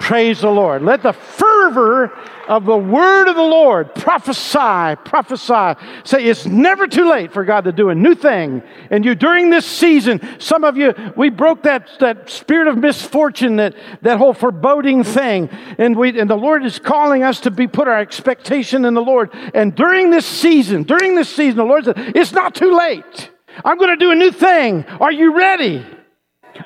Praise 0.00 0.40
the 0.40 0.50
Lord. 0.50 0.82
Let 0.82 1.02
the 1.02 1.12
fervor 1.12 2.12
of 2.48 2.64
the 2.64 2.76
word 2.76 3.28
of 3.28 3.36
the 3.36 3.42
Lord 3.42 3.94
prophesy, 3.94 5.00
prophesy. 5.04 5.80
Say 6.04 6.24
it's 6.24 6.46
never 6.46 6.86
too 6.86 7.08
late 7.08 7.32
for 7.32 7.44
God 7.44 7.64
to 7.64 7.72
do 7.72 7.88
a 7.88 7.94
new 7.94 8.14
thing. 8.14 8.62
And 8.90 9.04
you 9.04 9.14
during 9.14 9.50
this 9.50 9.64
season, 9.64 10.20
some 10.38 10.64
of 10.64 10.76
you, 10.76 10.94
we 11.16 11.30
broke 11.30 11.62
that, 11.62 11.88
that 12.00 12.28
spirit 12.28 12.68
of 12.68 12.76
misfortune, 12.76 13.56
that, 13.56 13.76
that 14.02 14.18
whole 14.18 14.34
foreboding 14.34 15.04
thing. 15.04 15.48
And 15.78 15.96
we 15.96 16.18
and 16.18 16.28
the 16.28 16.36
Lord 16.36 16.64
is 16.64 16.78
calling 16.78 17.22
us 17.22 17.40
to 17.40 17.50
be 17.50 17.66
put 17.66 17.88
our 17.88 17.98
expectation 17.98 18.84
in 18.84 18.94
the 18.94 19.02
Lord. 19.02 19.30
And 19.54 19.74
during 19.74 20.10
this 20.10 20.26
season, 20.26 20.82
during 20.82 21.14
this 21.14 21.28
season, 21.28 21.56
the 21.56 21.64
Lord 21.64 21.84
said, 21.84 21.98
It's 22.14 22.32
not 22.32 22.54
too 22.54 22.76
late. 22.76 23.30
I'm 23.64 23.78
going 23.78 23.90
to 23.90 23.96
do 23.96 24.10
a 24.10 24.16
new 24.16 24.32
thing. 24.32 24.84
Are 25.00 25.12
you 25.12 25.36
ready? 25.36 25.84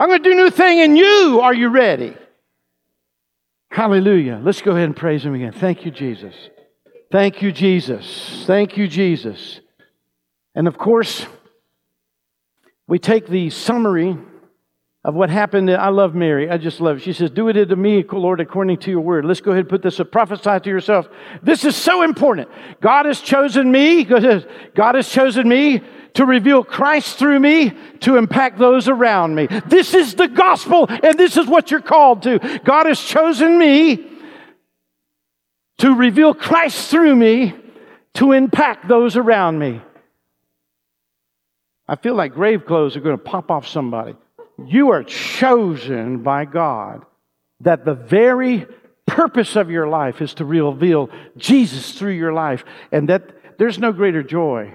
I'm 0.01 0.09
going 0.09 0.23
to 0.23 0.29
do 0.29 0.33
a 0.33 0.43
new 0.45 0.51
thing 0.51 0.79
in 0.79 0.97
you. 0.97 1.41
Are 1.43 1.55
you 1.55 1.69
ready? 1.69 2.17
Hallelujah. 3.71 4.41
Let's 4.43 4.63
go 4.63 4.73
ahead 4.73 4.85
and 4.85 4.97
praise 4.97 5.25
Him 5.25 5.35
again. 5.35 5.53
Thank 5.53 5.85
you, 5.85 5.91
Jesus. 5.91 6.35
Thank 7.11 7.43
you, 7.43 7.53
Jesus. 7.53 8.45
Thank 8.47 8.77
you, 8.77 8.89
Jesus. 8.89 9.61
And 10.55 10.67
of 10.67 10.77
course, 10.77 11.27
we 12.87 12.99
take 12.99 13.29
the 13.29 13.51
summary 13.51 14.17
of 15.05 15.15
what 15.15 15.31
happened. 15.31 15.71
I 15.71 15.89
love 15.89 16.15
Mary. 16.15 16.51
I 16.51 16.59
just 16.59 16.81
love 16.81 16.99
it. 16.99 17.03
She 17.03 17.13
says, 17.13 17.31
Do 17.31 17.49
it 17.49 17.53
to 17.67 17.77
me, 17.77 18.05
Lord, 18.11 18.41
according 18.41 18.79
to 18.79 18.91
your 18.91 19.01
word. 19.01 19.25
Let's 19.25 19.41
go 19.41 19.53
ahead 19.53 19.61
and 19.61 19.69
put 19.69 19.83
this 19.83 20.01
up. 20.01 20.11
Prophesy 20.11 20.61
to 20.61 20.69
yourself. 20.69 21.09
This 21.43 21.65
is 21.65 21.77
so 21.77 22.03
important. 22.03 22.49
God 22.81 23.07
has 23.07 23.21
chosen 23.21 23.71
me. 23.71 24.05
God 24.05 24.95
has 24.95 25.09
chosen 25.09 25.49
me 25.49 25.83
to 26.19 26.25
reveal 26.25 26.65
Christ 26.65 27.17
through 27.17 27.39
me 27.39 27.73
to 28.01 28.17
impact 28.17 28.59
those 28.59 28.89
around 28.89 29.37
me. 29.37 29.47
This 29.67 29.95
is 29.95 30.17
the 30.17 30.27
gospel, 30.27 30.89
and 30.89 31.17
this 31.17 31.37
is 31.37 31.47
what 31.47 31.71
you're 31.71 31.81
called 31.81 32.25
to. 32.25 32.41
God 32.65 32.87
has 32.87 33.01
chosen 33.01 33.57
me 33.57 34.05
to 35.79 35.95
reveal 35.95 36.35
Christ 36.35 36.91
through 36.91 37.15
me 37.15 37.55
to 38.15 38.33
impact 38.33 38.89
those 38.89 39.17
around 39.17 39.61
me. 39.61 39.81
I 41.87 41.95
feel 41.95 42.17
like 42.17 42.35
grave 42.35 42.67
clothes 42.67 42.97
are 42.97 43.01
going 43.01 43.17
to 43.17 43.23
pop 43.23 43.49
off 43.49 43.69
somebody. 43.69 44.17
You 44.67 44.91
are 44.91 45.05
chosen 45.05 46.25
by 46.25 46.47
God 46.47 47.07
that 47.61 47.85
the 47.85 47.95
very 47.95 48.67
purpose 49.07 49.55
of 49.55 49.71
your 49.71 49.87
life 49.87 50.21
is 50.21 50.35
to 50.35 50.45
reveal 50.45 51.11
Jesus 51.37 51.93
through 51.93 52.15
your 52.15 52.33
life, 52.33 52.65
and 52.91 53.09
that 53.09 53.57
there's 53.57 53.79
no 53.79 53.93
greater 53.93 54.25
joy 54.25 54.75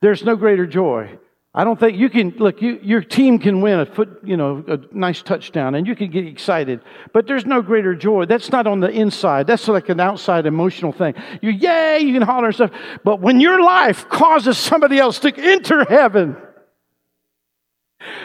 there's 0.00 0.24
no 0.24 0.36
greater 0.36 0.66
joy. 0.66 1.18
I 1.54 1.64
don't 1.64 1.80
think 1.80 1.98
you 1.98 2.10
can 2.10 2.30
look. 2.38 2.60
You, 2.62 2.78
your 2.82 3.00
team 3.00 3.38
can 3.38 3.60
win 3.60 3.80
a 3.80 3.86
foot, 3.86 4.20
you 4.22 4.36
know, 4.36 4.62
a 4.68 4.78
nice 4.92 5.22
touchdown, 5.22 5.74
and 5.74 5.86
you 5.86 5.96
can 5.96 6.10
get 6.10 6.26
excited. 6.26 6.80
But 7.12 7.26
there's 7.26 7.46
no 7.46 7.62
greater 7.62 7.94
joy. 7.94 8.26
That's 8.26 8.52
not 8.52 8.66
on 8.66 8.80
the 8.80 8.90
inside. 8.90 9.46
That's 9.46 9.66
like 9.66 9.88
an 9.88 9.98
outside 9.98 10.46
emotional 10.46 10.92
thing. 10.92 11.14
You 11.40 11.50
yay, 11.50 12.00
you 12.00 12.12
can 12.12 12.22
holler 12.22 12.46
and 12.46 12.54
stuff. 12.54 12.70
But 13.02 13.20
when 13.20 13.40
your 13.40 13.62
life 13.62 14.08
causes 14.08 14.58
somebody 14.58 14.98
else 14.98 15.18
to 15.20 15.34
enter 15.36 15.84
heaven, 15.84 16.36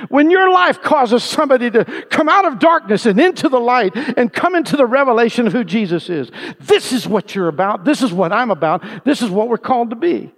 when 0.09 0.29
your 0.29 0.51
life 0.51 0.81
causes 0.81 1.23
somebody 1.23 1.71
to 1.71 2.05
come 2.09 2.29
out 2.29 2.45
of 2.45 2.59
darkness 2.59 3.05
and 3.05 3.19
into 3.19 3.49
the 3.49 3.59
light 3.59 3.95
and 3.95 4.31
come 4.31 4.53
into 4.53 4.77
the 4.77 4.85
revelation 4.85 5.47
of 5.47 5.53
who 5.53 5.63
Jesus 5.63 6.09
is, 6.09 6.29
this 6.59 6.91
is 6.91 7.07
what 7.07 7.33
you're 7.33 7.47
about. 7.47 7.83
This 7.85 8.03
is 8.03 8.13
what 8.13 8.31
I'm 8.31 8.51
about. 8.51 9.05
This 9.05 9.21
is 9.21 9.29
what 9.29 9.49
we're 9.49 9.57
called 9.57 9.89
to 9.89 9.95
be. 9.95 10.31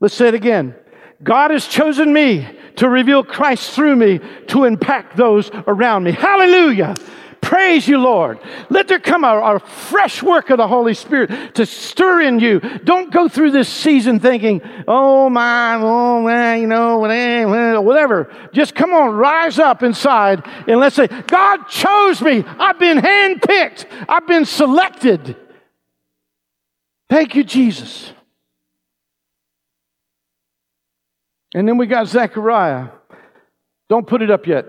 Let's 0.00 0.14
say 0.14 0.28
it 0.28 0.34
again. 0.34 0.74
God 1.22 1.50
has 1.50 1.66
chosen 1.66 2.12
me 2.12 2.46
to 2.76 2.88
reveal 2.88 3.24
Christ 3.24 3.72
through 3.72 3.96
me 3.96 4.20
to 4.48 4.64
impact 4.64 5.16
those 5.16 5.50
around 5.66 6.04
me. 6.04 6.12
Hallelujah. 6.12 6.94
Praise 7.40 7.86
you, 7.86 7.98
Lord. 7.98 8.40
Let 8.70 8.88
there 8.88 8.98
come 8.98 9.22
a, 9.22 9.38
a, 9.38 9.60
fresh 9.60 10.20
work 10.20 10.50
of 10.50 10.56
the 10.56 10.66
Holy 10.66 10.94
Spirit 10.94 11.54
to 11.54 11.64
stir 11.64 12.22
in 12.22 12.40
you. 12.40 12.58
Don't 12.58 13.12
go 13.12 13.28
through 13.28 13.52
this 13.52 13.68
season 13.68 14.18
thinking, 14.18 14.60
oh 14.88 15.30
my, 15.30 15.76
oh 15.76 16.22
man, 16.22 16.60
you 16.60 16.66
know, 16.66 17.04
eh, 17.04 17.78
whatever. 17.78 18.34
Just 18.52 18.74
come 18.74 18.92
on, 18.92 19.10
rise 19.14 19.60
up 19.60 19.84
inside 19.84 20.44
and 20.66 20.80
let's 20.80 20.96
say, 20.96 21.06
God 21.06 21.68
chose 21.68 22.20
me. 22.20 22.42
I've 22.44 22.80
been 22.80 22.98
handpicked. 22.98 23.86
I've 24.08 24.26
been 24.26 24.44
selected. 24.44 25.36
Thank 27.08 27.36
you, 27.36 27.44
Jesus. 27.44 28.12
And 31.56 31.66
then 31.66 31.78
we 31.78 31.86
got 31.86 32.06
Zechariah. 32.06 32.88
Don't 33.88 34.06
put 34.06 34.20
it 34.20 34.30
up 34.30 34.46
yet. 34.46 34.66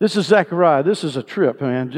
This 0.00 0.16
is 0.16 0.26
Zechariah. 0.26 0.82
This 0.82 1.04
is 1.04 1.16
a 1.16 1.22
trip, 1.22 1.60
man. 1.60 1.90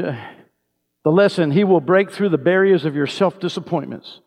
The 1.03 1.09
lesson, 1.09 1.49
he 1.49 1.63
will 1.63 1.81
break 1.81 2.11
through 2.11 2.29
the 2.29 2.37
barriers 2.37 2.85
of 2.85 2.95
your 2.95 3.07
self 3.07 3.39
disappointments. 3.39 4.19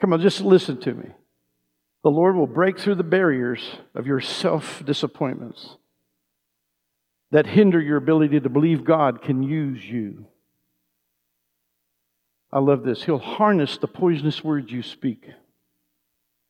Come 0.00 0.12
on, 0.12 0.20
just 0.20 0.40
listen 0.40 0.80
to 0.80 0.92
me. 0.92 1.10
The 2.02 2.10
Lord 2.10 2.34
will 2.34 2.48
break 2.48 2.80
through 2.80 2.96
the 2.96 3.04
barriers 3.04 3.76
of 3.94 4.08
your 4.08 4.20
self 4.20 4.84
disappointments 4.84 5.76
that 7.30 7.46
hinder 7.46 7.80
your 7.80 7.98
ability 7.98 8.40
to 8.40 8.48
believe 8.48 8.82
God 8.82 9.22
can 9.22 9.44
use 9.44 9.84
you. 9.84 10.26
I 12.52 12.58
love 12.58 12.82
this. 12.82 13.04
He'll 13.04 13.18
harness 13.18 13.78
the 13.78 13.86
poisonous 13.86 14.42
words 14.42 14.72
you 14.72 14.82
speak 14.82 15.28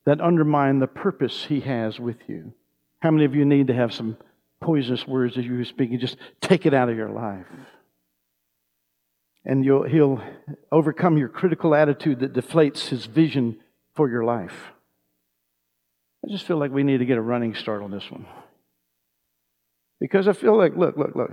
that 0.05 0.21
undermine 0.21 0.79
the 0.79 0.87
purpose 0.87 1.45
He 1.45 1.61
has 1.61 1.99
with 1.99 2.17
you. 2.27 2.53
How 2.99 3.11
many 3.11 3.25
of 3.25 3.35
you 3.35 3.45
need 3.45 3.67
to 3.67 3.73
have 3.73 3.93
some 3.93 4.17
poisonous 4.61 5.07
words 5.07 5.37
as 5.37 5.45
you 5.45 5.59
are 5.59 5.65
speaking, 5.65 5.99
just 5.99 6.17
take 6.39 6.65
it 6.65 6.73
out 6.73 6.87
of 6.87 6.95
your 6.95 7.09
life. 7.09 7.47
And 9.43 9.65
he'll 9.65 10.21
overcome 10.71 11.17
your 11.17 11.27
critical 11.27 11.73
attitude 11.73 12.19
that 12.19 12.33
deflates 12.33 12.89
his 12.89 13.07
vision 13.07 13.59
for 13.95 14.07
your 14.07 14.23
life. 14.23 14.71
I 16.23 16.31
just 16.31 16.45
feel 16.45 16.57
like 16.57 16.71
we 16.71 16.83
need 16.83 16.99
to 16.99 17.05
get 17.05 17.17
a 17.17 17.21
running 17.21 17.55
start 17.55 17.81
on 17.81 17.89
this 17.89 18.09
one. 18.11 18.27
Because 19.99 20.27
I 20.27 20.33
feel 20.33 20.55
like, 20.55 20.77
look, 20.77 20.95
look, 20.95 21.15
look. 21.15 21.31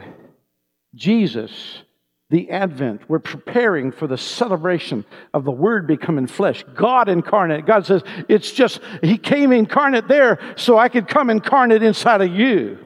Jesus, 0.94 1.83
the 2.31 2.51
Advent, 2.51 3.01
we're 3.09 3.19
preparing 3.19 3.91
for 3.91 4.07
the 4.07 4.19
celebration 4.19 5.05
of 5.33 5.45
the 5.45 5.51
Word 5.51 5.87
becoming 5.87 6.27
flesh, 6.27 6.62
God 6.75 7.09
incarnate. 7.09 7.64
God 7.64 7.87
says, 7.87 8.03
it's 8.29 8.53
just, 8.53 8.81
He 9.03 9.17
came 9.17 9.51
incarnate 9.51 10.09
there 10.09 10.38
so 10.57 10.77
I 10.77 10.88
could 10.88 11.09
come 11.09 11.31
incarnate 11.31 11.83
inside 11.83 12.21
of 12.21 12.31
you. 12.31 12.79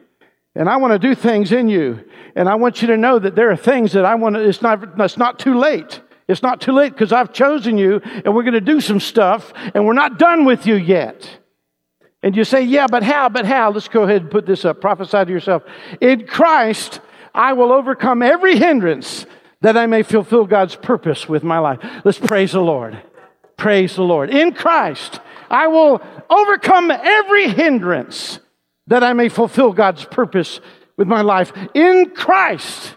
And 0.54 0.68
I 0.68 0.76
want 0.76 0.92
to 0.92 0.98
do 0.98 1.14
things 1.14 1.50
in 1.50 1.68
you. 1.68 2.04
And 2.36 2.48
I 2.48 2.54
want 2.54 2.82
you 2.82 2.88
to 2.88 2.96
know 2.96 3.18
that 3.18 3.34
there 3.34 3.50
are 3.50 3.56
things 3.56 3.92
that 3.92 4.04
I 4.04 4.14
want 4.14 4.36
to, 4.36 4.48
it's 4.48 4.62
not, 4.62 5.00
it's 5.00 5.16
not 5.16 5.38
too 5.38 5.58
late. 5.58 6.00
It's 6.28 6.42
not 6.42 6.60
too 6.60 6.72
late 6.72 6.92
because 6.92 7.12
I've 7.12 7.32
chosen 7.32 7.76
you 7.76 8.00
and 8.04 8.34
we're 8.34 8.44
going 8.44 8.54
to 8.54 8.60
do 8.60 8.80
some 8.80 9.00
stuff 9.00 9.52
and 9.74 9.84
we're 9.84 9.92
not 9.92 10.18
done 10.18 10.44
with 10.44 10.66
you 10.66 10.76
yet. 10.76 11.28
And 12.22 12.36
you 12.36 12.44
say, 12.44 12.62
yeah, 12.62 12.86
but 12.86 13.02
how? 13.02 13.28
But 13.28 13.44
how? 13.44 13.72
Let's 13.72 13.88
go 13.88 14.04
ahead 14.04 14.22
and 14.22 14.30
put 14.30 14.46
this 14.46 14.64
up. 14.64 14.80
Prophesy 14.80 15.24
to 15.24 15.30
yourself. 15.30 15.64
In 16.00 16.26
Christ, 16.26 17.00
I 17.34 17.52
will 17.54 17.72
overcome 17.72 18.22
every 18.22 18.56
hindrance 18.56 19.26
that 19.60 19.76
I 19.76 19.86
may 19.86 20.02
fulfill 20.02 20.44
God's 20.44 20.76
purpose 20.76 21.28
with 21.28 21.42
my 21.42 21.58
life. 21.58 21.78
Let's 22.04 22.18
praise 22.18 22.52
the 22.52 22.60
Lord. 22.60 23.00
Praise 23.56 23.94
the 23.94 24.02
Lord. 24.02 24.30
In 24.30 24.52
Christ, 24.52 25.20
I 25.50 25.68
will 25.68 26.02
overcome 26.28 26.90
every 26.90 27.48
hindrance 27.48 28.40
that 28.88 29.04
I 29.04 29.12
may 29.12 29.28
fulfill 29.28 29.72
God's 29.72 30.04
purpose 30.04 30.60
with 30.96 31.06
my 31.06 31.22
life. 31.22 31.52
In 31.74 32.10
Christ, 32.10 32.96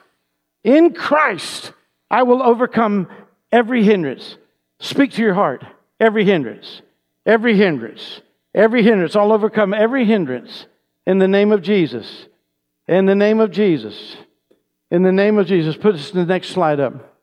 in 0.63 0.93
Christ, 0.93 1.71
I 2.09 2.23
will 2.23 2.41
overcome 2.41 3.07
every 3.51 3.83
hindrance. 3.83 4.37
Speak 4.79 5.11
to 5.13 5.21
your 5.21 5.33
heart. 5.33 5.63
Every 5.99 6.25
hindrance, 6.25 6.81
every 7.25 7.55
hindrance, 7.55 8.19
every 8.53 8.83
hindrance. 8.83 9.15
I'll 9.15 9.31
overcome 9.31 9.73
every 9.73 10.03
hindrance 10.05 10.65
in 11.07 11.19
the 11.19 11.27
name 11.27 11.53
of 11.53 11.61
Jesus. 11.61 12.25
In 12.87 13.05
the 13.05 13.15
name 13.15 13.39
of 13.39 13.51
Jesus. 13.51 14.17
In 14.91 15.03
the 15.03 15.11
name 15.11 15.37
of 15.37 15.47
Jesus. 15.47 15.75
Put 15.75 15.95
us 15.95 16.11
in 16.11 16.19
the 16.19 16.25
next 16.25 16.49
slide 16.49 16.79
up. 16.79 17.15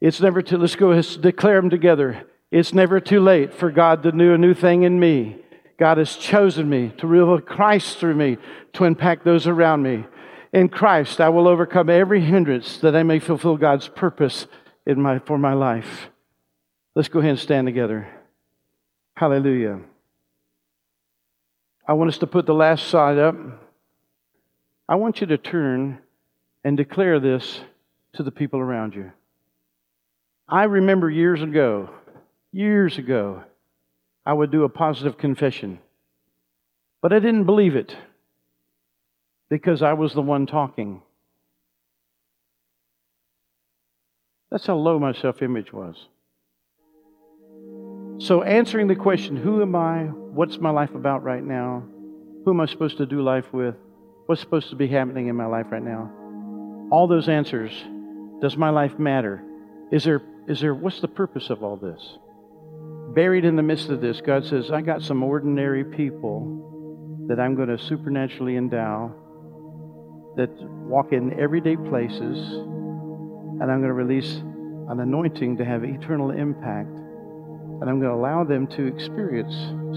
It's 0.00 0.20
never 0.20 0.42
too, 0.42 0.58
let's 0.58 0.76
go 0.76 1.00
declare 1.00 1.60
them 1.60 1.70
together. 1.70 2.26
It's 2.50 2.72
never 2.72 3.00
too 3.00 3.20
late 3.20 3.54
for 3.54 3.70
God 3.70 4.02
to 4.02 4.12
do 4.12 4.34
a 4.34 4.38
new 4.38 4.54
thing 4.54 4.82
in 4.82 5.00
me. 5.00 5.42
God 5.78 5.98
has 5.98 6.16
chosen 6.16 6.68
me 6.68 6.92
to 6.98 7.06
reveal 7.06 7.40
Christ 7.40 7.98
through 7.98 8.14
me 8.14 8.38
to 8.74 8.84
impact 8.84 9.24
those 9.24 9.46
around 9.46 9.82
me. 9.82 10.06
In 10.52 10.68
Christ, 10.68 11.20
I 11.20 11.28
will 11.28 11.48
overcome 11.48 11.90
every 11.90 12.20
hindrance 12.20 12.78
that 12.78 12.96
I 12.96 13.02
may 13.02 13.18
fulfill 13.18 13.56
God's 13.56 13.88
purpose 13.88 14.46
in 14.86 15.00
my, 15.02 15.18
for 15.18 15.36
my 15.36 15.52
life. 15.52 16.08
Let's 16.94 17.08
go 17.08 17.18
ahead 17.18 17.30
and 17.32 17.38
stand 17.38 17.66
together. 17.66 18.08
Hallelujah. 19.16 19.80
I 21.86 21.92
want 21.92 22.08
us 22.08 22.18
to 22.18 22.26
put 22.26 22.46
the 22.46 22.54
last 22.54 22.86
slide 22.86 23.18
up. 23.18 23.36
I 24.88 24.94
want 24.94 25.20
you 25.20 25.26
to 25.26 25.36
turn 25.36 25.98
and 26.66 26.76
declare 26.76 27.20
this 27.20 27.60
to 28.12 28.24
the 28.24 28.32
people 28.32 28.58
around 28.58 28.92
you. 28.92 29.12
I 30.48 30.64
remember 30.64 31.08
years 31.08 31.40
ago, 31.40 31.90
years 32.50 32.98
ago, 32.98 33.44
I 34.26 34.32
would 34.32 34.50
do 34.50 34.64
a 34.64 34.68
positive 34.68 35.16
confession. 35.16 35.78
But 37.00 37.12
I 37.12 37.20
didn't 37.20 37.44
believe 37.44 37.76
it 37.76 37.96
because 39.48 39.80
I 39.80 39.92
was 39.92 40.12
the 40.12 40.22
one 40.22 40.44
talking. 40.44 41.02
That's 44.50 44.66
how 44.66 44.74
low 44.74 44.98
my 44.98 45.12
self 45.12 45.42
image 45.42 45.72
was. 45.72 45.94
So, 48.18 48.42
answering 48.42 48.88
the 48.88 48.96
question, 48.96 49.36
who 49.36 49.62
am 49.62 49.76
I? 49.76 50.06
What's 50.06 50.58
my 50.58 50.70
life 50.70 50.96
about 50.96 51.22
right 51.22 51.44
now? 51.44 51.84
Who 52.44 52.50
am 52.50 52.60
I 52.60 52.66
supposed 52.66 52.96
to 52.96 53.06
do 53.06 53.22
life 53.22 53.52
with? 53.52 53.76
What's 54.26 54.40
supposed 54.40 54.70
to 54.70 54.74
be 54.74 54.88
happening 54.88 55.28
in 55.28 55.36
my 55.36 55.46
life 55.46 55.66
right 55.70 55.84
now? 55.84 56.25
All 56.90 57.06
those 57.06 57.28
answers. 57.28 57.72
Does 58.40 58.56
my 58.56 58.70
life 58.70 58.98
matter? 58.98 59.42
Is 59.90 60.04
there, 60.04 60.22
is 60.46 60.60
there, 60.60 60.74
what's 60.74 61.00
the 61.00 61.08
purpose 61.08 61.50
of 61.50 61.62
all 61.62 61.76
this? 61.76 62.18
buried 63.16 63.46
in 63.46 63.56
the 63.56 63.62
midst 63.62 63.88
of 63.88 64.02
this, 64.02 64.20
God 64.20 64.44
says, 64.44 64.70
I 64.70 64.82
got 64.82 65.02
some 65.02 65.22
ordinary 65.22 65.84
people 65.84 67.24
that 67.28 67.40
I'm 67.40 67.54
going 67.54 67.68
to 67.68 67.78
supernaturally 67.78 68.58
endow 68.58 69.10
that 70.36 70.50
walk 70.60 71.12
in 71.12 71.40
everyday 71.40 71.76
places, 71.76 72.20
and 72.20 73.62
I'm 73.62 73.80
going 73.80 73.84
to 73.84 73.94
release 73.94 74.36
an 74.36 75.00
anointing 75.00 75.56
to 75.56 75.64
have 75.64 75.82
eternal 75.82 76.30
impact. 76.30 76.90
And 76.90 77.84
I'm 77.88 78.00
going 78.00 78.12
to 78.12 78.14
allow 78.14 78.44
them 78.44 78.66
to 78.68 78.86
experience 78.86 79.54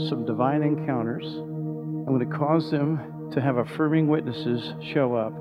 some 0.10 0.26
divine 0.26 0.64
encounters. 0.64 1.26
I'm 1.26 2.06
going 2.06 2.30
to 2.30 2.38
cause 2.38 2.72
them 2.72 3.30
to 3.34 3.42
have 3.42 3.58
affirming 3.58 4.08
witnesses 4.08 4.74
show 4.94 5.14
up. 5.14 5.34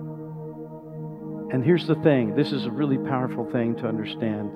And 1.52 1.64
here's 1.64 1.86
the 1.86 1.94
thing 1.96 2.36
this 2.36 2.52
is 2.52 2.66
a 2.66 2.70
really 2.70 2.98
powerful 2.98 3.50
thing 3.50 3.74
to 3.76 3.86
understand. 3.86 4.50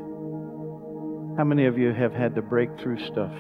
How 1.39 1.45
many 1.45 1.65
of 1.65 1.79
you 1.79 1.93
have 1.95 2.13
had 2.13 2.35
to 2.35 2.43
break 2.43 2.69
through 2.79 2.99
stuff? 2.99 3.33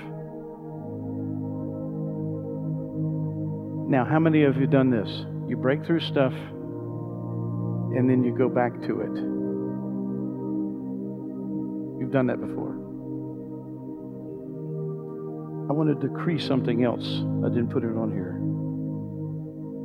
Now, 3.90 4.06
how 4.06 4.18
many 4.18 4.44
of 4.44 4.56
you 4.56 4.66
done 4.66 4.88
this? 4.88 5.26
You 5.46 5.58
break 5.58 5.84
through 5.84 6.00
stuff 6.00 6.32
and 6.32 8.08
then 8.08 8.24
you 8.24 8.34
go 8.34 8.48
back 8.48 8.72
to 8.72 9.00
it. 9.00 9.14
You've 12.00 12.10
done 12.10 12.28
that 12.28 12.40
before. 12.40 12.72
I 15.68 15.74
want 15.74 15.88
to 15.88 16.08
decree 16.08 16.38
something 16.38 16.84
else. 16.84 17.04
I 17.44 17.48
didn't 17.50 17.68
put 17.68 17.84
it 17.84 17.94
on 17.94 18.10
here. 18.12 18.38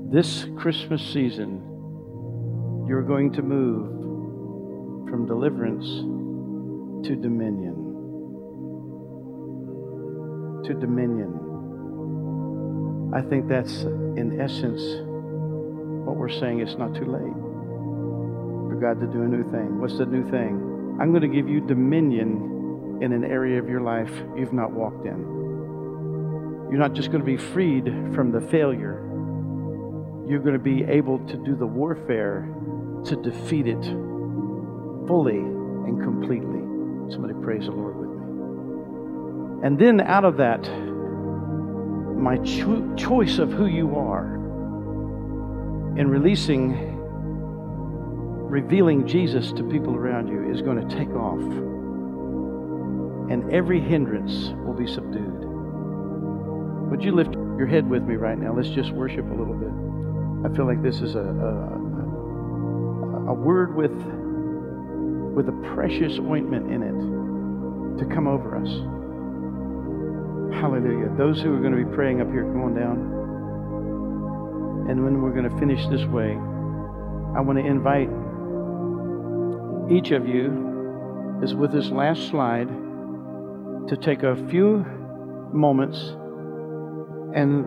This 0.10 0.48
Christmas 0.58 1.02
season, 1.02 1.62
you're 2.88 3.04
going 3.04 3.32
to 3.34 3.42
move 3.42 5.10
from 5.10 5.26
deliverance 5.26 5.86
to 7.08 7.16
dominion 7.16 7.88
to 10.68 10.74
dominion. 10.74 11.32
I 13.16 13.22
think 13.22 13.48
that's, 13.48 13.84
in 13.84 14.40
essence, 14.42 14.82
what 16.06 16.18
we're 16.18 16.30
saying. 16.30 16.60
It's 16.60 16.76
not 16.76 16.94
too 16.94 17.06
late 17.06 17.34
for 18.68 18.78
God 18.80 19.00
to 19.00 19.08
do 19.08 19.24
a 19.24 19.28
new 19.28 19.44
thing. 19.50 19.80
What's 19.80 19.98
the 19.98 20.06
new 20.06 20.30
thing? 20.30 20.98
I'm 21.00 21.12
going 21.12 21.22
to 21.22 21.30
give 21.30 21.48
you 21.48 21.62
dominion 21.62 23.00
in 23.02 23.14
an 23.14 23.24
area 23.24 23.60
of 23.60 23.70
your 23.70 23.82
life 23.82 24.12
you've 24.36 24.54
not 24.54 24.72
walked 24.72 25.06
in. 25.06 25.20
You're 26.70 26.80
not 26.80 26.94
just 26.94 27.12
going 27.12 27.22
to 27.22 27.26
be 27.26 27.38
freed 27.38 27.86
from 28.14 28.32
the 28.32 28.42
failure, 28.42 29.04
you're 30.28 30.42
going 30.42 30.54
to 30.54 30.60
be 30.60 30.84
able 30.84 31.20
to 31.28 31.38
do 31.38 31.56
the 31.56 31.66
warfare 31.66 32.54
to 33.06 33.16
defeat 33.16 33.68
it 33.68 33.84
fully 35.08 35.38
and 35.38 36.02
completely. 36.04 36.62
Somebody 37.12 37.34
praise 37.42 37.66
the 37.66 37.72
Lord 37.72 37.96
with 37.96 38.10
me. 38.10 39.66
And 39.66 39.80
then 39.80 40.02
out 40.02 40.26
of 40.26 40.38
that, 40.38 40.68
my 42.18 42.38
cho- 42.38 42.94
choice 42.96 43.38
of 43.38 43.52
who 43.52 43.68
you 43.68 43.96
are 43.96 44.36
in 45.98 46.10
releasing, 46.10 46.98
revealing 48.50 49.08
Jesus 49.08 49.52
to 49.54 49.64
people 49.64 49.96
around 49.96 50.28
you 50.28 50.52
is 50.52 50.62
going 50.62 50.88
to 50.88 50.96
take 50.96 51.10
off. 51.10 51.42
And 53.32 53.52
every 53.54 53.80
hindrance 53.80 54.54
will 54.66 54.74
be 54.74 54.88
subdued. 54.88 55.46
Would 56.92 57.04
you 57.04 57.14
lift 57.14 57.34
your 57.34 57.68
head 57.68 57.90
with 57.90 58.04
me 58.04 58.16
right 58.16 58.38
now? 58.38 58.54
Let's 58.54 58.70
just 58.70 58.92
worship 58.92 59.26
a 59.26 59.34
little 59.34 59.56
bit. 59.56 59.72
I 60.50 60.56
feel 60.56 60.66
like 60.66 60.82
this 60.82 61.02
is 61.02 61.16
a, 61.16 61.20
a, 61.20 61.87
a 63.28 63.34
word 63.34 63.76
with, 63.76 63.92
with 65.36 65.50
a 65.50 65.74
precious 65.76 66.18
ointment 66.20 66.72
in 66.72 66.82
it 66.84 68.00
to 68.00 68.06
come 68.14 68.28
over 68.28 68.56
us. 68.56 68.70
Hallelujah. 70.60 71.10
Those 71.18 71.42
who 71.42 71.54
are 71.54 71.60
going 71.60 71.76
to 71.76 71.84
be 71.84 71.96
praying 71.96 72.22
up 72.22 72.28
here, 72.32 72.44
come 72.44 72.64
on 72.64 72.74
down. 72.74 72.98
And 74.90 75.04
when 75.04 75.22
we're 75.22 75.34
going 75.34 75.50
to 75.50 75.58
finish 75.60 75.86
this 75.88 76.06
way, 76.06 76.32
I 76.32 77.42
want 77.42 77.60
to 77.60 77.66
invite 77.66 78.10
each 79.92 80.12
of 80.12 80.28
you, 80.28 81.40
is 81.44 81.54
with 81.54 81.72
this 81.72 81.90
last 81.90 82.30
slide, 82.30 82.70
to 83.88 83.98
take 83.98 84.24
a 84.24 84.36
few 84.50 84.86
moments 85.54 85.98
and 87.36 87.66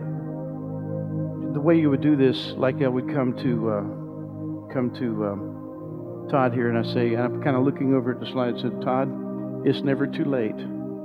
the 1.53 1.59
way 1.59 1.77
you 1.79 1.89
would 1.89 2.01
do 2.01 2.15
this, 2.15 2.53
like 2.57 2.81
I 2.81 2.87
would 2.87 3.13
come 3.13 3.35
to 3.37 3.69
uh, 3.69 3.83
come 4.73 4.91
to 4.99 5.25
um, 5.25 5.50
Todd 6.31 6.53
here, 6.53 6.69
and 6.69 6.77
I 6.77 6.93
say, 6.93 7.13
and 7.13 7.21
I'm 7.21 7.43
kind 7.43 7.57
of 7.57 7.63
looking 7.63 7.93
over 7.93 8.13
at 8.13 8.21
the 8.21 8.25
slide, 8.25 8.55
and 8.55 8.61
said, 8.61 8.81
Todd, 8.81 9.09
it's 9.67 9.81
never 9.81 10.07
too 10.07 10.23
late. 10.23 10.55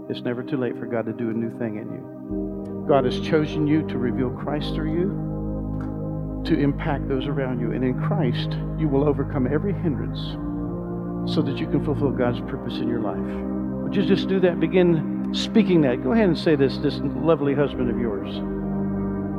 It's 0.09 0.21
never 0.23 0.45
too 0.45 0.57
late 0.57 0.79
for 0.79 0.87
God 0.87 1.05
to 1.07 1.12
do 1.12 1.31
a 1.31 1.33
new 1.33 1.51
thing 1.59 1.79
in 1.79 1.91
you. 1.91 2.87
God 2.89 3.05
has 3.05 3.19
chosen 3.21 3.67
you 3.67 3.85
to 3.89 3.99
reveal 3.99 4.31
Christ 4.31 4.73
through 4.75 4.93
you 4.95 6.43
to 6.47 6.57
impact 6.57 7.09
those 7.09 7.27
around 7.27 7.59
you. 7.59 7.73
And 7.73 7.85
in 7.85 8.01
Christ, 8.01 8.57
you 8.79 8.87
will 8.87 9.03
overcome 9.03 9.49
every 9.53 9.73
hindrance 9.73 10.21
so 11.35 11.43
that 11.43 11.59
you 11.59 11.67
can 11.67 11.85
fulfill 11.85 12.12
God's 12.12 12.39
purpose 12.49 12.75
in 12.75 12.87
your 12.87 13.01
life. 13.01 13.19
Would 13.83 13.97
you 13.97 14.05
just 14.05 14.29
do 14.29 14.39
that? 14.41 14.61
Begin 14.61 15.35
speaking 15.35 15.81
that. 15.83 16.05
Go 16.05 16.12
ahead 16.12 16.29
and 16.29 16.39
say 16.39 16.55
this, 16.55 16.79
this 16.79 17.01
lovely 17.03 17.53
husband 17.53 17.91
of 17.91 17.99
yours. 17.99 18.33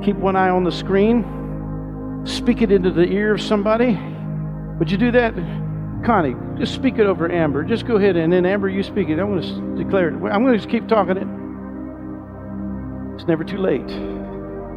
Keep 0.05 0.17
one 0.17 0.35
eye 0.35 0.49
on 0.49 0.65
the 0.65 0.71
screen. 0.71 1.23
Speak 2.25 2.61
it 2.61 2.73
into 2.73 2.91
the 2.91 3.05
ear 3.05 3.35
of 3.35 3.41
somebody. 3.41 3.97
Would 4.79 4.91
you 4.91 4.97
do 4.97 5.11
that? 5.11 5.33
Connie, 6.05 6.35
just 6.57 6.73
speak 6.73 6.99
it 6.99 7.05
over 7.05 7.31
Amber. 7.31 7.63
Just 7.63 7.85
go 7.85 7.97
ahead 7.97 8.15
and 8.15 8.31
then 8.31 8.45
Amber, 8.45 8.69
you 8.69 8.83
speak 8.83 9.09
it. 9.09 9.19
I'm 9.19 9.27
going 9.27 9.41
to 9.41 9.83
declare 9.83 10.09
it. 10.09 10.13
I'm 10.13 10.43
going 10.43 10.53
to 10.53 10.57
just 10.57 10.69
keep 10.69 10.87
talking 10.87 11.17
it. 11.17 11.27
It's 13.15 13.27
never 13.27 13.43
too 13.43 13.57
late 13.57 13.89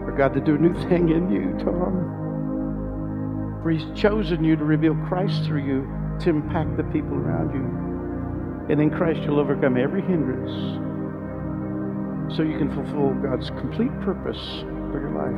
for 0.05 0.15
God 0.17 0.35
to 0.35 0.41
do 0.41 0.55
a 0.55 0.59
new 0.59 0.75
thing 0.89 1.11
in 1.11 1.31
you, 1.31 1.53
Tom. 1.65 3.61
For 3.63 3.71
He's 3.71 4.01
chosen 4.01 4.43
you 4.43 4.57
to 4.57 4.65
reveal 4.65 4.95
Christ 5.09 5.45
through 5.45 5.67
you 5.67 5.87
to 6.21 6.31
impact 6.31 6.77
the 6.77 6.85
people 6.85 7.15
around 7.15 7.53
you. 7.55 8.73
And 8.73 8.81
in 8.81 8.91
Christ, 8.91 9.21
you'll 9.23 9.41
overcome 9.41 9.77
every 9.77 10.03
hindrance 10.03 10.51
so 12.37 12.43
you 12.43 12.57
can 12.57 12.73
fulfill 12.73 13.13
God's 13.21 13.51
complete 13.51 13.91
purpose 14.01 14.41
for 14.91 15.01
your 15.01 15.11
life. 15.11 15.35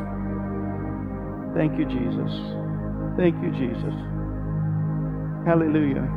Thank 1.57 1.79
you, 1.79 1.87
Jesus. 1.87 2.33
Thank 3.17 3.37
you, 3.43 3.51
Jesus. 3.53 3.95
Hallelujah. 5.45 6.09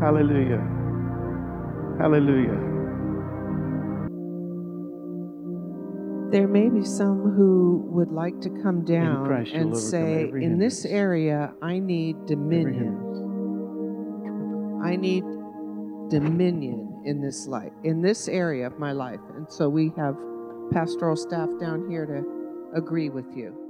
Hallelujah. 0.00 0.62
Hallelujah. 1.98 2.60
There 6.30 6.48
may 6.48 6.68
be 6.68 6.84
some 6.84 7.34
who 7.36 7.86
would 7.90 8.10
like 8.10 8.40
to 8.40 8.50
come 8.62 8.84
down 8.84 9.30
and 9.52 9.76
say, 9.76 10.30
in 10.34 10.58
this 10.58 10.84
area, 10.84 11.54
I 11.62 11.78
need 11.78 12.26
dominion. 12.26 13.02
I 14.82 14.96
need 14.96 15.24
dominion 16.10 17.02
in 17.04 17.20
this 17.20 17.46
life, 17.46 17.72
in 17.84 18.02
this 18.02 18.28
area 18.28 18.66
of 18.66 18.78
my 18.78 18.92
life. 18.92 19.20
And 19.36 19.50
so 19.50 19.68
we 19.68 19.92
have 19.96 20.16
pastoral 20.72 21.16
staff 21.16 21.48
down 21.60 21.88
here 21.88 22.06
to 22.06 22.24
agree 22.76 23.08
with 23.08 23.26
you. 23.34 23.65